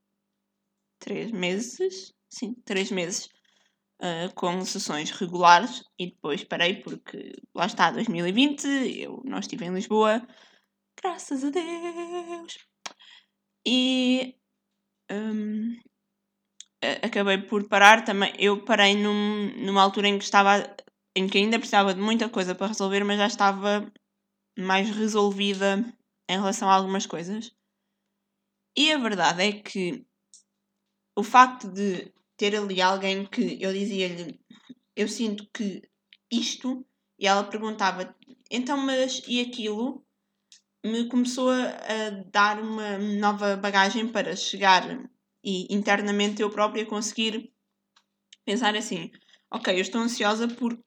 três 0.99 1.31
meses. 1.31 2.13
Sim, 2.29 2.53
três 2.65 2.91
meses 2.91 3.29
uh, 4.01 4.33
com 4.36 4.63
sessões 4.65 5.12
regulares 5.12 5.83
e 5.99 6.07
depois 6.07 6.43
parei 6.43 6.81
porque 6.81 7.33
lá 7.55 7.65
está 7.65 7.91
2020, 7.91 8.65
eu 8.99 9.21
não 9.25 9.39
estive 9.39 9.65
em 9.65 9.73
Lisboa, 9.73 10.25
graças 11.01 11.43
a 11.43 11.49
Deus. 11.49 12.57
E 13.65 14.36
um, 15.12 15.77
acabei 17.01 17.38
por 17.38 17.67
parar 17.67 18.03
também. 18.03 18.33
Eu 18.38 18.63
parei 18.63 18.95
num, 18.95 19.53
numa 19.57 19.81
altura 19.81 20.07
em 20.07 20.17
que 20.17 20.23
estava 20.23 20.75
em 21.15 21.27
que 21.27 21.38
ainda 21.38 21.57
precisava 21.57 21.93
de 21.93 21.99
muita 21.99 22.29
coisa 22.29 22.53
para 22.53 22.67
resolver, 22.67 23.03
mas 23.03 23.17
já 23.17 23.27
estava 23.27 23.91
mais 24.57 24.89
resolvida 24.89 25.83
em 26.29 26.38
relação 26.38 26.69
a 26.69 26.75
algumas 26.75 27.05
coisas. 27.05 27.51
E 28.77 28.91
a 28.91 28.97
verdade 28.97 29.41
é 29.41 29.51
que 29.51 30.05
o 31.17 31.23
facto 31.23 31.71
de 31.71 32.13
ter 32.38 32.56
ali 32.56 32.82
alguém 32.82 33.26
que 33.26 33.58
eu 33.62 33.73
dizia-lhe, 33.73 34.39
eu 34.95 35.08
sinto 35.08 35.47
que 35.54 35.82
isto, 36.32 36.86
e 37.19 37.28
ela 37.28 37.43
perguntava, 37.43 38.15
então, 38.50 38.78
mas 38.78 39.21
e 39.28 39.41
aquilo? 39.41 40.06
Me 40.86 41.10
começou 41.10 41.50
a, 41.50 42.10
dar 42.32 42.62
uma 42.62 42.97
nova 42.97 43.58
bagagem 43.58 44.08
para 44.08 44.36
chegar 44.36 45.10
e 45.43 45.73
internamente 45.73 46.41
eu 46.41 46.50
própria 46.50 46.86
conseguir 46.86 47.52
pensar 48.45 48.76
assim: 48.76 49.12
ok, 49.52 49.76
eu 49.76 49.82
estou 49.82 50.02
ansiosa 50.02 50.47
por, 50.47 50.78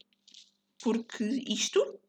porque 0.83 1.25
isto, 1.47 2.01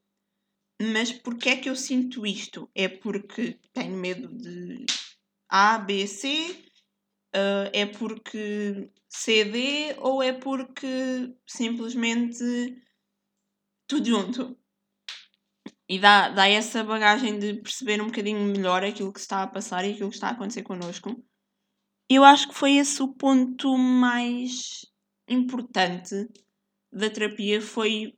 mas 0.82 1.12
porquê 1.12 1.50
é 1.50 1.56
que 1.58 1.70
eu 1.70 1.76
sinto 1.76 2.26
isto? 2.26 2.70
É 2.74 2.88
porque 2.88 3.60
tenho 3.74 3.98
medo 3.98 4.28
de 4.30 4.86
A, 5.50 5.78
B, 5.78 6.08
C, 6.08 6.71
uh, 7.36 7.70
é 7.74 7.86
porque 7.86 8.90
CD 9.08 9.96
ou 10.00 10.22
é 10.22 10.34
porque 10.34 11.36
simplesmente 11.48 12.44
tudo 13.88 14.06
junto. 14.06 14.58
E 15.88 16.00
dá, 16.00 16.30
dá 16.30 16.48
essa 16.48 16.84
bagagem 16.84 17.38
de 17.38 17.56
perceber 17.56 18.02
um 18.02 18.06
bocadinho 18.06 18.40
melhor 18.40 18.84
aquilo 18.84 19.12
que 19.12 19.20
está 19.20 19.44
a 19.44 19.48
passar 19.48 19.84
e 19.84 19.92
aquilo 19.92 20.10
que 20.10 20.16
está 20.16 20.30
a 20.30 20.32
acontecer 20.32 20.64
connosco. 20.64 21.22
Eu 22.10 22.24
acho 22.24 22.48
que 22.48 22.56
foi 22.56 22.78
esse 22.78 23.02
o 23.04 23.14
ponto 23.14 23.78
mais 23.78 24.86
importante 25.28 26.30
da 26.92 27.10
terapia 27.10 27.62
foi 27.62 28.14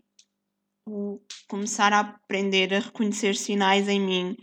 o 0.88 1.20
começar 1.48 1.94
a 1.94 2.00
aprender 2.02 2.74
a 2.74 2.80
reconhecer 2.80 3.36
sinais 3.36 3.88
em 3.88 4.00
mim 4.00 4.36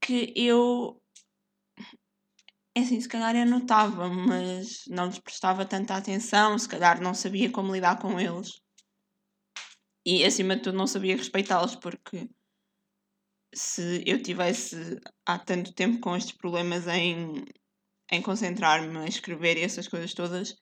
que 0.00 0.32
eu 0.36 1.00
é 2.76 2.80
assim, 2.80 3.00
se 3.00 3.08
calhar 3.08 3.36
eu 3.36 3.46
notava, 3.46 4.08
mas 4.08 4.84
não 4.88 5.06
lhes 5.06 5.20
prestava 5.20 5.64
tanta 5.64 5.94
atenção, 5.96 6.58
se 6.58 6.68
calhar 6.68 7.00
não 7.00 7.14
sabia 7.14 7.50
como 7.50 7.72
lidar 7.72 8.00
com 8.00 8.18
eles. 8.18 8.60
E 10.04 10.24
acima 10.24 10.56
de 10.56 10.62
tudo 10.62 10.76
não 10.76 10.86
sabia 10.86 11.16
respeitá-los, 11.16 11.76
porque 11.76 12.28
se 13.54 14.02
eu 14.04 14.20
tivesse 14.20 15.00
há 15.24 15.38
tanto 15.38 15.72
tempo 15.72 16.00
com 16.00 16.16
estes 16.16 16.36
problemas 16.36 16.88
em, 16.88 17.44
em 18.10 18.20
concentrar-me 18.20 18.98
a 18.98 19.06
escrever 19.06 19.56
e 19.56 19.62
essas 19.62 19.86
coisas 19.86 20.12
todas, 20.12 20.56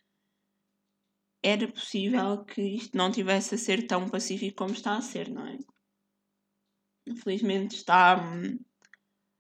era 1.42 1.66
possível 1.66 2.44
que 2.44 2.61
isto 2.61 2.96
não 2.96 3.11
tivesse 3.11 3.55
a 3.55 3.59
ser 3.59 3.87
tão 3.87 4.09
pacífico 4.09 4.59
como 4.59 4.75
está 4.75 4.96
a 4.96 5.01
ser, 5.01 5.31
não 5.31 5.46
é? 5.46 5.57
Infelizmente 7.09 7.75
está, 7.75 8.16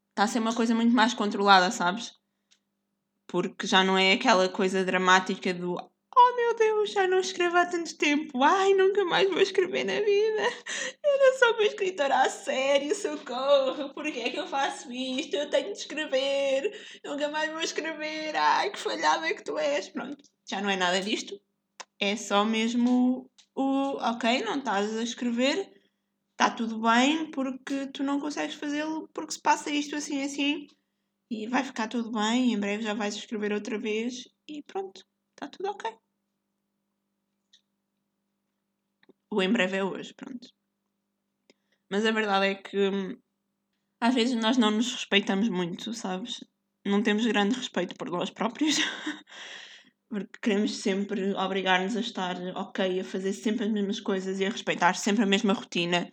está 0.08 0.24
a 0.24 0.26
ser 0.26 0.40
uma 0.40 0.54
coisa 0.54 0.74
muito 0.74 0.92
mais 0.92 1.14
controlada, 1.14 1.70
sabes? 1.70 2.21
Porque 3.32 3.66
já 3.66 3.82
não 3.82 3.96
é 3.96 4.12
aquela 4.12 4.46
coisa 4.46 4.84
dramática 4.84 5.54
do 5.54 5.72
oh 5.74 6.36
meu 6.36 6.54
Deus, 6.54 6.92
já 6.92 7.08
não 7.08 7.18
escrevo 7.18 7.56
há 7.56 7.64
tanto 7.64 7.96
tempo, 7.96 8.44
ai, 8.44 8.74
nunca 8.74 9.06
mais 9.06 9.26
vou 9.30 9.40
escrever 9.40 9.84
na 9.84 9.94
vida, 9.94 10.42
eu 11.02 11.18
não 11.18 11.38
sou 11.38 11.54
uma 11.54 11.62
escritora 11.62 12.14
a 12.14 12.28
sério, 12.28 12.94
socorro, 12.94 13.88
porque 13.94 14.20
é 14.20 14.28
que 14.28 14.38
eu 14.38 14.46
faço 14.46 14.92
isto? 14.92 15.34
Eu 15.34 15.48
tenho 15.48 15.72
de 15.72 15.78
escrever, 15.78 16.78
nunca 17.02 17.30
mais 17.30 17.50
vou 17.50 17.62
escrever, 17.62 18.36
ai, 18.36 18.70
que 18.70 18.78
falhada 18.78 19.32
que 19.32 19.42
tu 19.42 19.58
és. 19.58 19.88
Pronto, 19.88 20.22
já 20.46 20.60
não 20.60 20.68
é 20.68 20.76
nada 20.76 21.00
disto, 21.00 21.40
é 21.98 22.14
só 22.16 22.44
mesmo 22.44 23.30
o 23.54 23.96
ok, 24.10 24.42
não 24.42 24.58
estás 24.58 24.94
a 24.94 25.02
escrever, 25.02 25.72
está 26.32 26.50
tudo 26.50 26.82
bem, 26.82 27.30
porque 27.30 27.86
tu 27.86 28.02
não 28.02 28.20
consegues 28.20 28.56
fazê-lo, 28.56 29.08
porque 29.14 29.32
se 29.32 29.40
passa 29.40 29.70
isto 29.70 29.96
assim 29.96 30.22
assim 30.22 30.66
e 31.32 31.46
vai 31.46 31.64
ficar 31.64 31.88
tudo 31.88 32.12
bem, 32.12 32.52
em 32.52 32.60
breve 32.60 32.82
já 32.82 32.92
vais 32.92 33.14
escrever 33.14 33.52
outra 33.52 33.78
vez 33.78 34.28
e 34.46 34.62
pronto, 34.64 35.02
está 35.30 35.48
tudo 35.48 35.70
ok. 35.70 35.90
O 39.30 39.42
em 39.42 39.50
breve 39.50 39.78
é 39.78 39.84
hoje, 39.84 40.12
pronto. 40.12 40.46
Mas 41.90 42.04
a 42.04 42.10
verdade 42.10 42.46
é 42.48 42.54
que 42.54 42.76
hum, 42.76 43.16
às 43.98 44.14
vezes 44.14 44.34
nós 44.36 44.58
não 44.58 44.70
nos 44.70 44.92
respeitamos 44.92 45.48
muito, 45.48 45.94
sabes? 45.94 46.44
Não 46.84 47.02
temos 47.02 47.24
grande 47.24 47.56
respeito 47.56 47.94
por 47.96 48.10
nós 48.10 48.28
próprios. 48.28 48.76
Porque 50.10 50.38
queremos 50.42 50.76
sempre 50.82 51.32
obrigar-nos 51.32 51.96
a 51.96 52.00
estar 52.00 52.36
ok, 52.54 53.00
a 53.00 53.04
fazer 53.04 53.32
sempre 53.32 53.64
as 53.64 53.72
mesmas 53.72 54.00
coisas 54.00 54.38
e 54.38 54.44
a 54.44 54.50
respeitar 54.50 54.94
sempre 54.96 55.22
a 55.22 55.26
mesma 55.26 55.54
rotina. 55.54 56.12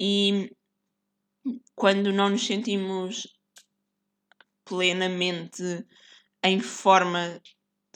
E 0.00 0.50
quando 1.76 2.12
não 2.12 2.30
nos 2.30 2.44
sentimos 2.44 3.39
plenamente 4.70 5.84
em 6.44 6.60
forma 6.60 7.42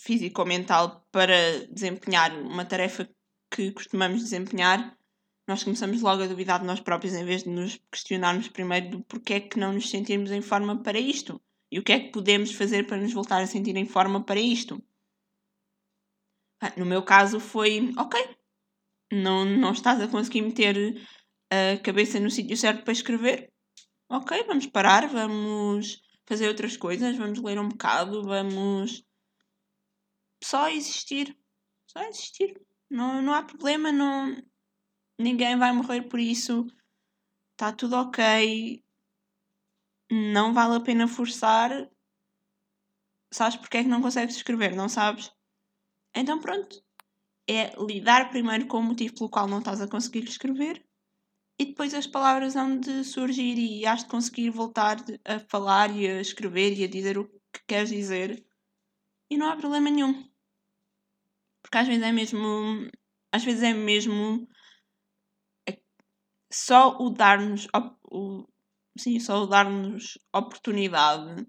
físico-mental 0.00 1.06
para 1.12 1.64
desempenhar 1.70 2.36
uma 2.36 2.64
tarefa 2.64 3.08
que 3.48 3.70
costumamos 3.70 4.22
desempenhar, 4.22 4.98
nós 5.46 5.62
começamos 5.62 6.02
logo 6.02 6.24
a 6.24 6.26
duvidar 6.26 6.58
de 6.58 6.66
nós 6.66 6.80
próprios 6.80 7.14
em 7.14 7.24
vez 7.24 7.44
de 7.44 7.50
nos 7.50 7.80
questionarmos 7.92 8.48
primeiro 8.48 8.90
do 8.90 9.04
porquê 9.04 9.34
é 9.34 9.40
que 9.40 9.56
não 9.56 9.72
nos 9.72 9.88
sentimos 9.88 10.32
em 10.32 10.42
forma 10.42 10.82
para 10.82 10.98
isto. 10.98 11.40
E 11.70 11.78
o 11.78 11.84
que 11.84 11.92
é 11.92 12.00
que 12.00 12.10
podemos 12.10 12.50
fazer 12.52 12.88
para 12.88 12.96
nos 12.96 13.12
voltar 13.12 13.40
a 13.40 13.46
sentir 13.46 13.76
em 13.76 13.86
forma 13.86 14.24
para 14.24 14.40
isto? 14.40 14.82
no 16.78 16.86
meu 16.86 17.02
caso 17.02 17.38
foi, 17.38 17.92
ok, 17.98 18.18
não, 19.12 19.44
não 19.44 19.72
estás 19.72 20.00
a 20.00 20.08
conseguir 20.08 20.40
meter 20.40 20.74
a 21.50 21.76
cabeça 21.82 22.18
no 22.18 22.30
sítio 22.30 22.56
certo 22.56 22.82
para 22.84 22.92
escrever, 22.92 23.52
ok, 24.08 24.44
vamos 24.46 24.66
parar, 24.66 25.06
vamos 25.08 26.00
fazer 26.26 26.48
outras 26.48 26.76
coisas, 26.76 27.16
vamos 27.16 27.40
ler 27.40 27.58
um 27.58 27.68
bocado, 27.68 28.22
vamos 28.22 29.04
só 30.42 30.68
existir. 30.68 31.36
Só 31.86 32.02
existir. 32.02 32.60
Não, 32.90 33.22
não 33.22 33.32
há 33.32 33.42
problema, 33.42 33.90
não, 33.90 34.36
ninguém 35.18 35.58
vai 35.58 35.72
morrer 35.72 36.02
por 36.02 36.20
isso. 36.20 36.66
Está 37.52 37.72
tudo 37.72 37.96
ok. 37.96 38.84
Não 40.10 40.52
vale 40.52 40.76
a 40.76 40.80
pena 40.80 41.08
forçar. 41.08 41.70
Sabes 43.32 43.56
porque 43.56 43.78
é 43.78 43.82
que 43.82 43.88
não 43.88 44.02
consegues 44.02 44.36
escrever? 44.36 44.74
Não 44.74 44.88
sabes? 44.88 45.32
Então 46.14 46.40
pronto. 46.40 46.82
É 47.48 47.74
lidar 47.82 48.30
primeiro 48.30 48.66
com 48.66 48.78
o 48.78 48.82
motivo 48.82 49.14
pelo 49.14 49.30
qual 49.30 49.46
não 49.46 49.58
estás 49.58 49.80
a 49.80 49.88
conseguir 49.88 50.24
escrever 50.24 50.84
e 51.58 51.66
depois 51.66 51.94
as 51.94 52.06
palavras 52.06 52.56
hão 52.56 52.78
de 52.78 53.04
surgir 53.04 53.56
e 53.58 53.86
has 53.86 54.02
de 54.02 54.10
conseguir 54.10 54.50
voltar 54.50 54.96
a 55.24 55.38
falar 55.38 55.94
e 55.94 56.06
a 56.06 56.20
escrever 56.20 56.76
e 56.76 56.84
a 56.84 56.88
dizer 56.88 57.16
o 57.18 57.28
que 57.28 57.64
queres 57.66 57.90
dizer 57.90 58.44
e 59.30 59.36
não 59.36 59.48
há 59.48 59.56
problema 59.56 59.90
nenhum. 59.90 60.28
Porque 61.62 61.78
às 61.78 61.88
vezes 61.88 62.02
é 62.02 62.12
mesmo. 62.12 62.90
Às 63.32 63.44
vezes 63.44 63.62
é 63.62 63.72
mesmo. 63.72 64.48
É 65.68 65.78
só 66.52 66.96
o 66.98 67.10
dar-nos. 67.10 67.66
Sim, 68.96 69.18
só 69.18 69.42
o 69.42 69.46
dar-nos 69.46 70.18
oportunidade 70.32 71.46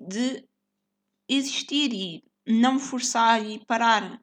de 0.00 0.48
existir 1.28 1.92
e 1.92 2.24
não 2.46 2.78
forçar 2.78 3.44
e 3.44 3.64
parar. 3.66 4.18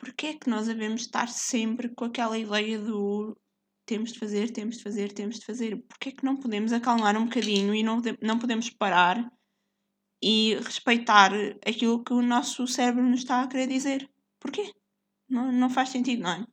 Porquê 0.00 0.28
é 0.28 0.34
que 0.34 0.48
nós 0.48 0.66
devemos 0.66 1.02
estar 1.02 1.28
sempre 1.28 1.94
com 1.94 2.06
aquela 2.06 2.38
ideia 2.38 2.78
do 2.78 3.36
temos 3.84 4.12
de 4.12 4.18
fazer, 4.18 4.50
temos 4.50 4.78
de 4.78 4.82
fazer, 4.82 5.12
temos 5.12 5.38
de 5.38 5.44
fazer? 5.44 5.76
Porquê 5.88 6.08
é 6.08 6.12
que 6.12 6.24
não 6.24 6.36
podemos 6.36 6.72
acalmar 6.72 7.16
um 7.16 7.26
bocadinho 7.26 7.74
e 7.74 7.82
não, 7.82 8.00
não 8.22 8.38
podemos 8.38 8.70
parar 8.70 9.30
e 10.22 10.54
respeitar 10.54 11.32
aquilo 11.66 12.02
que 12.02 12.14
o 12.14 12.22
nosso 12.22 12.66
cérebro 12.66 13.02
nos 13.02 13.20
está 13.20 13.42
a 13.42 13.46
querer 13.46 13.66
dizer? 13.66 14.08
Porquê? 14.40 14.72
Não, 15.28 15.52
não 15.52 15.68
faz 15.68 15.90
sentido, 15.90 16.22
não 16.22 16.30
é? 16.30 16.46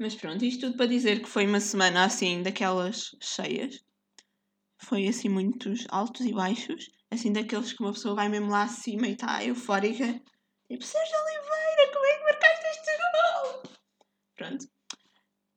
Mas 0.00 0.14
pronto, 0.14 0.44
isto 0.44 0.66
tudo 0.66 0.76
para 0.76 0.86
dizer 0.86 1.20
que 1.20 1.28
foi 1.28 1.46
uma 1.46 1.60
semana 1.60 2.04
assim 2.04 2.42
daquelas 2.42 3.10
cheias. 3.20 3.78
Foi 4.78 5.06
assim 5.06 5.28
muitos 5.28 5.86
altos 5.90 6.24
e 6.24 6.32
baixos 6.32 6.90
assim 7.12 7.30
daqueles 7.30 7.72
que 7.72 7.82
uma 7.82 7.92
pessoa 7.92 8.14
vai 8.14 8.28
mesmo 8.28 8.48
lá 8.48 8.62
acima 8.62 9.06
e 9.06 9.12
está 9.12 9.44
eufórica. 9.44 10.18
Tipo, 10.72 10.86
Sérgio 10.86 11.14
Oliveira, 11.18 11.92
como 11.92 12.06
é 12.06 12.16
que 12.16 12.24
marcaste 12.24 12.66
este 12.66 12.92
gol? 12.96 13.62
Pronto. 14.34 14.66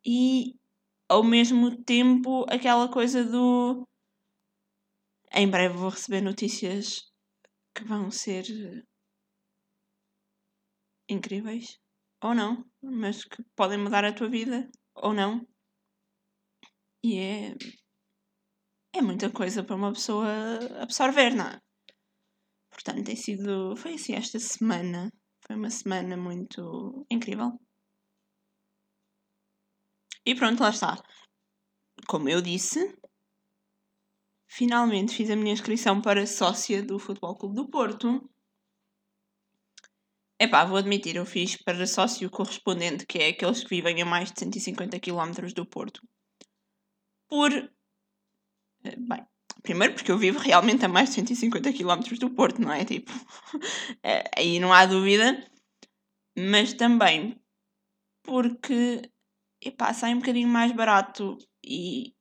E 0.06 0.60
ao 1.08 1.24
mesmo 1.24 1.82
tempo 1.86 2.46
aquela 2.50 2.92
coisa 2.92 3.24
do 3.24 3.88
em 5.32 5.50
breve 5.50 5.78
vou 5.78 5.88
receber 5.88 6.20
notícias 6.20 7.10
que 7.74 7.86
vão 7.86 8.12
ser 8.12 8.44
incríveis 11.08 11.80
ou 12.22 12.36
não, 12.36 12.70
mas 12.82 13.24
que 13.24 13.42
podem 13.56 13.78
mudar 13.78 14.04
a 14.04 14.12
tua 14.12 14.28
vida 14.28 14.70
ou 14.96 15.14
não. 15.14 15.48
E 17.02 17.20
é 17.20 17.56
é 18.94 19.02
muita 19.02 19.30
coisa 19.32 19.64
para 19.64 19.78
uma 19.78 19.94
pessoa 19.94 20.28
absorver, 20.82 21.34
não 21.34 21.46
é? 21.46 21.65
Portanto, 22.76 23.06
tem 23.06 23.16
sido. 23.16 23.76
Foi 23.78 23.94
assim 23.94 24.14
esta 24.14 24.38
semana. 24.38 25.10
Foi 25.48 25.56
uma 25.56 25.70
semana 25.70 26.18
muito 26.18 27.06
incrível. 27.10 27.58
E 30.26 30.36
pronto, 30.36 30.62
lá 30.62 30.70
está. 30.70 31.02
Como 32.08 32.28
eu 32.28 32.42
disse, 32.42 32.80
finalmente 34.48 35.16
fiz 35.16 35.30
a 35.30 35.36
minha 35.36 35.54
inscrição 35.54 36.02
para 36.02 36.28
sócia 36.28 36.84
do 36.84 37.00
Futebol 37.00 37.38
Clube 37.38 37.56
do 37.56 37.70
Porto. 37.70 38.30
Epá, 40.38 40.66
vou 40.66 40.78
admitir, 40.78 41.16
eu 41.16 41.26
fiz 41.26 41.56
para 41.64 41.88
sócio 41.88 42.30
correspondente, 42.30 43.06
que 43.06 43.20
é 43.20 43.30
aqueles 43.30 43.64
que 43.64 43.70
vivem 43.70 44.02
a 44.02 44.06
mais 44.06 44.32
de 44.34 44.40
150 44.40 45.00
km 45.00 45.54
do 45.56 45.66
Porto. 45.66 46.02
Por 47.30 47.52
Bem, 48.86 49.26
primeiro 49.66 49.94
porque 49.94 50.12
eu 50.12 50.18
vivo 50.18 50.40
realmente 50.40 50.86
a 50.86 50.88
mais 50.88 51.10
de 51.10 51.16
150 51.16 51.74
km 51.74 52.18
do 52.20 52.30
Porto, 52.30 52.62
não 52.62 52.72
é? 52.72 52.86
Tipo, 52.86 53.12
é, 54.04 54.24
aí 54.38 54.60
não 54.60 54.72
há 54.72 54.86
dúvida. 54.86 55.46
Mas 56.38 56.74
também 56.74 57.40
porque, 58.24 59.10
epá, 59.62 59.94
sai 59.94 60.14
um 60.14 60.20
bocadinho 60.20 60.48
mais 60.48 60.72
barato 60.72 61.38
e 61.64 62.14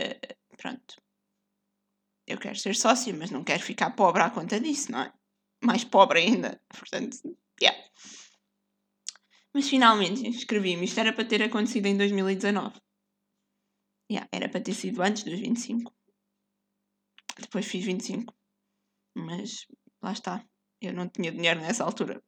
uh, 0.00 0.56
pronto. 0.56 0.96
Eu 2.26 2.38
quero 2.38 2.58
ser 2.58 2.74
sócia, 2.74 3.14
mas 3.14 3.30
não 3.30 3.44
quero 3.44 3.62
ficar 3.62 3.90
pobre 3.96 4.22
à 4.22 4.30
conta 4.30 4.60
disso, 4.60 4.92
não 4.92 5.00
é? 5.00 5.12
Mais 5.64 5.84
pobre 5.84 6.20
ainda. 6.20 6.60
Portanto, 6.68 7.16
yeah. 7.60 7.78
Mas 9.54 9.68
finalmente 9.68 10.26
inscrevi-me. 10.26 10.84
Isto 10.84 11.00
era 11.00 11.12
para 11.12 11.24
ter 11.24 11.42
acontecido 11.42 11.86
em 11.86 11.96
2019. 11.96 12.80
Yeah, 14.10 14.28
era 14.32 14.48
para 14.48 14.60
ter 14.60 14.74
sido 14.74 15.02
antes 15.02 15.22
dos 15.22 15.38
25. 15.38 15.92
Depois 17.40 17.66
fiz 17.66 17.84
25. 17.84 18.34
Mas 19.16 19.66
lá 20.02 20.12
está. 20.12 20.44
Eu 20.80 20.92
não 20.92 21.08
tinha 21.08 21.32
dinheiro 21.32 21.60
nessa 21.60 21.84
altura. 21.84 22.22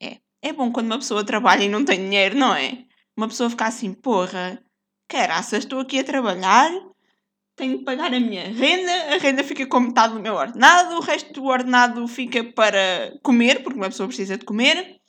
É, 0.00 0.20
é 0.42 0.52
bom 0.52 0.70
quando 0.72 0.86
uma 0.86 0.98
pessoa 0.98 1.24
trabalha 1.24 1.64
e 1.64 1.68
não 1.68 1.84
tem 1.84 1.98
dinheiro, 1.98 2.36
não 2.36 2.54
é? 2.54 2.84
Uma 3.16 3.28
pessoa 3.28 3.50
fica 3.50 3.66
assim, 3.66 3.92
porra, 3.92 4.62
caraças, 5.08 5.64
estou 5.64 5.80
aqui 5.80 5.98
a 5.98 6.04
trabalhar, 6.04 6.70
tenho 7.56 7.78
de 7.78 7.84
pagar 7.84 8.12
a 8.12 8.20
minha 8.20 8.50
renda, 8.50 9.14
a 9.14 9.18
renda 9.18 9.44
fica 9.44 9.66
com 9.66 9.80
metade 9.80 10.14
do 10.14 10.20
meu 10.20 10.34
ordenado, 10.34 10.96
o 10.96 11.00
resto 11.00 11.32
do 11.32 11.44
ordenado 11.44 12.06
fica 12.08 12.44
para 12.52 13.16
comer, 13.22 13.62
porque 13.62 13.78
uma 13.78 13.88
pessoa 13.88 14.08
precisa 14.08 14.36
de 14.36 14.44
comer. 14.44 15.00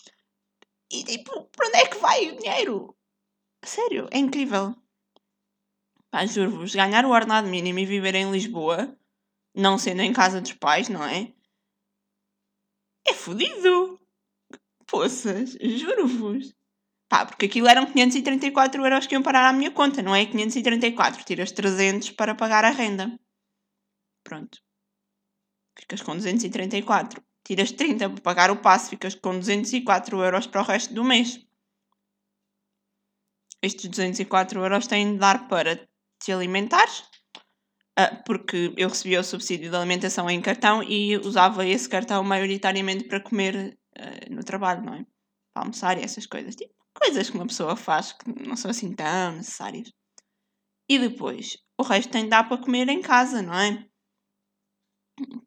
E 0.92 1.04
tipo, 1.04 1.50
para 1.52 1.68
onde 1.68 1.78
é 1.78 1.86
que 1.88 1.98
vai 1.98 2.30
o 2.30 2.38
dinheiro? 2.38 2.96
Sério, 3.64 4.08
é 4.12 4.20
incrível. 4.20 4.76
Pá, 6.16 6.26
juro-vos, 6.26 6.74
ganhar 6.74 7.06
o 7.06 7.10
ordenado 7.10 7.50
mínimo 7.50 7.78
e 7.78 7.86
viver 7.86 8.16
em 8.16 8.32
Lisboa, 8.32 8.98
não 9.54 9.78
sendo 9.78 10.02
em 10.02 10.14
casa 10.14 10.40
dos 10.40 10.54
pais, 10.54 10.88
não 10.88 11.04
é? 11.04 11.34
É 13.06 13.14
fodido! 13.14 14.00
Poças, 14.88 15.58
juro-vos. 15.62 16.56
Pá, 17.10 17.26
porque 17.26 17.48
aquilo 17.48 17.68
eram 17.68 17.86
534 17.86 18.82
euros 18.82 19.06
que 19.06 19.14
iam 19.14 19.22
parar 19.22 19.50
à 19.50 19.52
minha 19.52 19.70
conta, 19.72 20.02
não 20.02 20.16
é 20.16 20.26
534. 20.26 21.26
Tiras 21.26 21.52
300 21.52 22.12
para 22.12 22.34
pagar 22.34 22.64
a 22.64 22.70
renda. 22.70 23.20
Pronto. 24.24 24.58
Ficas 25.78 26.02
com 26.02 26.16
234. 26.16 27.22
Tiras 27.44 27.74
30 27.74 28.10
para 28.10 28.22
pagar 28.22 28.52
o 28.52 28.62
passe, 28.62 28.92
ficas 28.92 29.16
com 29.16 29.38
204 29.38 30.24
euros 30.24 30.48
para 30.48 30.62
o 30.62 30.64
resto 30.64 30.94
do 30.94 31.04
mês. 31.04 31.46
Estes 33.62 33.90
204 33.90 34.62
euros 34.62 34.88
têm 34.88 35.12
de 35.12 35.20
dar 35.20 35.50
para 35.50 35.86
te 36.20 36.32
alimentares, 36.32 37.04
uh, 38.00 38.24
porque 38.26 38.74
eu 38.78 38.90
recebia 38.90 39.20
o 39.20 39.24
subsídio 39.24 39.70
de 39.70 39.76
alimentação 39.76 40.30
em 40.30 40.42
cartão 40.42 40.84
e 40.84 41.18
usava 41.18 41.66
esse 41.66 41.88
cartão 41.88 42.24
maioritariamente 42.24 43.06
para 43.06 43.22
comer 43.22 43.78
uh, 43.98 44.34
no 44.34 44.44
trabalho, 44.44 44.84
não 44.84 44.94
é? 44.94 45.06
Para 45.54 45.64
almoçar 45.64 45.98
e 45.98 46.04
essas 46.04 46.26
coisas. 46.26 46.56
Tipo, 46.56 46.74
coisas 46.94 47.30
que 47.30 47.36
uma 47.36 47.48
pessoa 47.48 47.76
faz 47.76 48.14
que 48.14 48.48
não 48.48 48.56
são 48.56 48.72
assim 48.72 48.94
tão 48.94 49.34
necessárias. 49.34 49.92
E 50.90 51.00
depois, 51.00 51.58
o 51.78 51.84
resto 51.84 52.12
tem 52.12 52.24
de 52.26 52.30
dar 52.30 52.48
para 52.48 52.62
comer 52.62 52.88
em 52.90 53.02
casa, 53.02 53.42
não 53.42 53.54
é? 53.54 53.86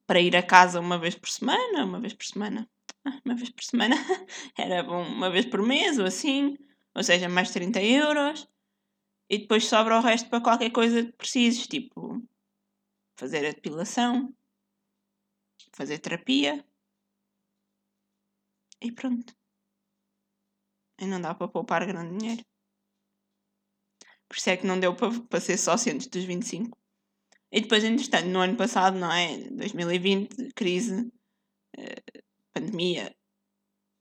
Para 0.06 0.20
ir 0.20 0.34
a 0.36 0.42
casa 0.42 0.80
uma 0.80 0.98
vez 0.98 1.14
por 1.14 1.28
semana, 1.28 1.84
uma 1.84 2.00
vez 2.00 2.14
por 2.14 2.24
semana. 2.24 2.68
Ah, 3.04 3.20
uma 3.24 3.36
vez 3.36 3.50
por 3.50 3.62
semana 3.62 3.94
era 4.58 4.82
bom, 4.82 5.02
uma 5.02 5.30
vez 5.30 5.46
por 5.46 5.62
mês 5.62 5.98
ou 5.98 6.06
assim, 6.06 6.56
ou 6.94 7.02
seja, 7.02 7.28
mais 7.28 7.50
30 7.50 7.80
euros 7.82 8.48
e 9.30 9.38
depois 9.38 9.66
sobra 9.66 9.98
o 9.98 10.02
resto 10.02 10.28
para 10.30 10.40
qualquer 10.40 10.70
coisa 10.70 11.04
que 11.04 11.12
precises, 11.12 11.66
tipo 11.66 12.22
fazer 13.18 13.44
a 13.46 13.50
depilação, 13.50 14.32
fazer 15.72 15.98
terapia 15.98 16.64
e 18.80 18.92
pronto. 18.92 19.34
E 21.00 21.06
não 21.06 21.20
dá 21.20 21.34
para 21.34 21.48
poupar 21.48 21.86
grande 21.86 22.16
dinheiro. 22.16 22.44
Por 24.28 24.36
isso 24.36 24.50
é 24.50 24.56
que 24.56 24.66
não 24.66 24.78
deu 24.78 24.94
para, 24.94 25.20
para 25.22 25.40
ser 25.40 25.56
sócio 25.56 25.92
antes 25.92 26.06
dos 26.06 26.24
25. 26.24 26.78
E 27.50 27.60
depois, 27.62 27.82
entretanto, 27.82 28.26
no 28.26 28.40
ano 28.40 28.56
passado, 28.56 28.98
não 28.98 29.10
é? 29.10 29.38
2020, 29.50 30.52
crise, 30.54 31.10
eh, 31.76 32.22
pandemia, 32.52 33.16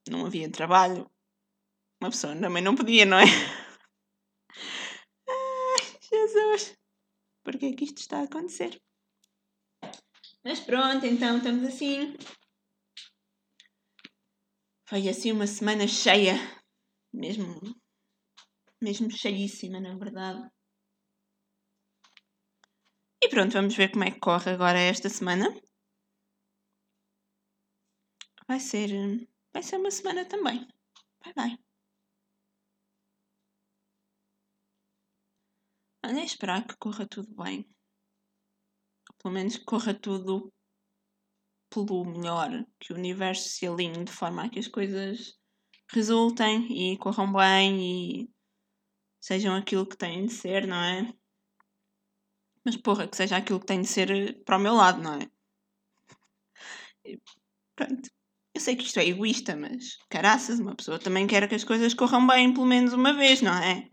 não 0.10 0.26
havia 0.26 0.52
trabalho. 0.52 1.10
Uma 2.02 2.12
pessoa 2.12 2.36
também 2.36 2.62
não 2.62 2.76
podia, 2.76 3.06
não 3.06 3.18
é? 3.18 3.24
Jesus. 6.10 6.78
porque 7.44 7.68
é 7.68 7.74
que 7.74 7.86
isto 7.86 8.00
está 8.00 8.20
a 8.20 8.24
acontecer. 8.24 8.82
Mas 10.44 10.60
pronto, 10.60 11.06
então 11.06 11.38
estamos 11.38 11.64
assim. 11.66 12.16
Foi 14.90 15.08
assim 15.08 15.32
uma 15.32 15.48
semana 15.48 15.88
cheia. 15.88 16.34
Mesmo. 17.14 17.60
Mesmo 18.82 19.10
cheíssima, 19.10 19.80
na 19.80 19.96
verdade. 19.96 20.50
E 23.24 23.30
pronto, 23.30 23.54
vamos 23.54 23.76
ver 23.76 23.92
como 23.92 24.04
é 24.04 24.12
que 24.12 24.20
corre 24.20 24.52
agora 24.52 24.80
esta 24.80 25.10
semana. 25.10 25.48
Vai 28.48 28.60
ser. 28.60 28.90
Vai 29.54 29.64
ser 29.64 29.78
uma 29.78 29.92
semana 29.92 30.26
também. 30.26 30.68
Vai, 31.36 31.58
vai. 36.04 36.12
Olha, 36.12 36.24
esperar 36.24 36.66
que 36.66 36.76
corra 36.78 37.06
tudo 37.08 37.34
bem. 37.36 37.68
Pelo 39.22 39.34
menos 39.34 39.58
que 39.58 39.66
corra 39.66 39.94
tudo 39.94 40.52
pelo 41.70 42.06
melhor. 42.06 42.50
Que 42.80 42.94
o 42.94 42.96
universo 42.96 43.50
se 43.50 43.68
alinhe 43.68 44.04
de 44.04 44.12
forma 44.12 44.46
a 44.46 44.50
que 44.50 44.60
as 44.60 44.68
coisas 44.68 45.38
resultem 45.92 46.68
e 46.72 46.98
corram 46.98 47.32
bem 47.32 48.24
e 48.24 48.30
sejam 49.22 49.56
aquilo 49.56 49.88
que 49.88 49.98
têm 49.98 50.26
de 50.26 50.34
ser, 50.34 50.68
não 50.68 50.78
é? 50.78 51.14
Mas 52.66 52.76
porra, 52.76 53.08
que 53.08 53.16
seja 53.16 53.38
aquilo 53.38 53.60
que 53.60 53.66
tem 53.66 53.82
de 53.82 53.88
ser 53.88 54.44
para 54.44 54.58
o 54.58 54.60
meu 54.60 54.74
lado, 54.74 55.02
não 55.02 55.14
é? 55.14 55.30
E 57.06 57.20
pronto. 57.76 58.10
Eu 58.54 58.62
sei 58.62 58.76
que 58.76 58.84
isto 58.84 59.00
é 59.00 59.06
egoísta, 59.06 59.56
mas 59.56 59.98
caraças, 60.10 60.60
uma 60.60 60.76
pessoa 60.76 61.00
também 61.00 61.28
quer 61.28 61.48
que 61.48 61.56
as 61.56 61.64
coisas 61.64 61.94
corram 61.94 62.26
bem 62.26 62.52
pelo 62.54 62.66
menos 62.66 62.92
uma 62.92 63.14
vez, 63.14 63.42
não 63.42 63.54
é? 63.54 63.90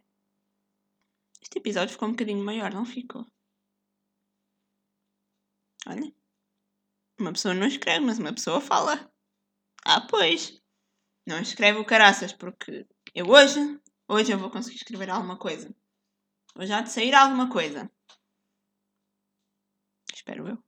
Este 1.54 1.60
episódio 1.60 1.92
ficou 1.92 2.08
um 2.08 2.10
bocadinho 2.10 2.44
maior, 2.44 2.74
não 2.74 2.84
ficou? 2.84 3.24
Olha. 5.86 6.12
Uma 7.16 7.32
pessoa 7.32 7.54
não 7.54 7.68
escreve, 7.68 8.04
mas 8.04 8.18
uma 8.18 8.34
pessoa 8.34 8.60
fala. 8.60 9.08
Ah, 9.86 10.00
pois. 10.00 10.60
Não 11.24 11.38
escreve 11.38 11.78
o 11.78 11.84
caraças, 11.84 12.32
porque 12.32 12.84
eu 13.14 13.28
hoje, 13.28 13.60
hoje 14.08 14.32
eu 14.32 14.38
vou 14.38 14.50
conseguir 14.50 14.78
escrever 14.78 15.08
alguma 15.08 15.38
coisa. 15.38 15.72
Hoje 16.58 16.72
há 16.72 16.80
de 16.80 16.90
sair 16.90 17.14
alguma 17.14 17.48
coisa. 17.48 17.88
Espero 20.12 20.48
eu. 20.48 20.58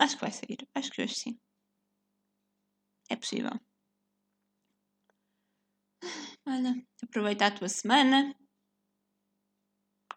Acho 0.00 0.16
que 0.16 0.22
vai 0.22 0.32
sair. 0.32 0.68
Acho 0.74 0.90
que 0.90 1.02
hoje 1.02 1.14
sim. 1.14 1.40
É 3.08 3.14
possível. 3.14 3.52
Olha, 6.44 6.84
aproveita 7.00 7.46
a 7.46 7.50
tua 7.52 7.68
semana. 7.68 8.39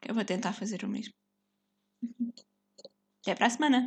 Eu 0.08 0.14
vou 0.16 0.26
tentar 0.26 0.54
fazer 0.54 0.84
o 0.84 0.88
mesmo. 0.90 1.14
Até 3.22 3.36
para 3.36 3.48
a 3.48 3.50
semana! 3.50 3.80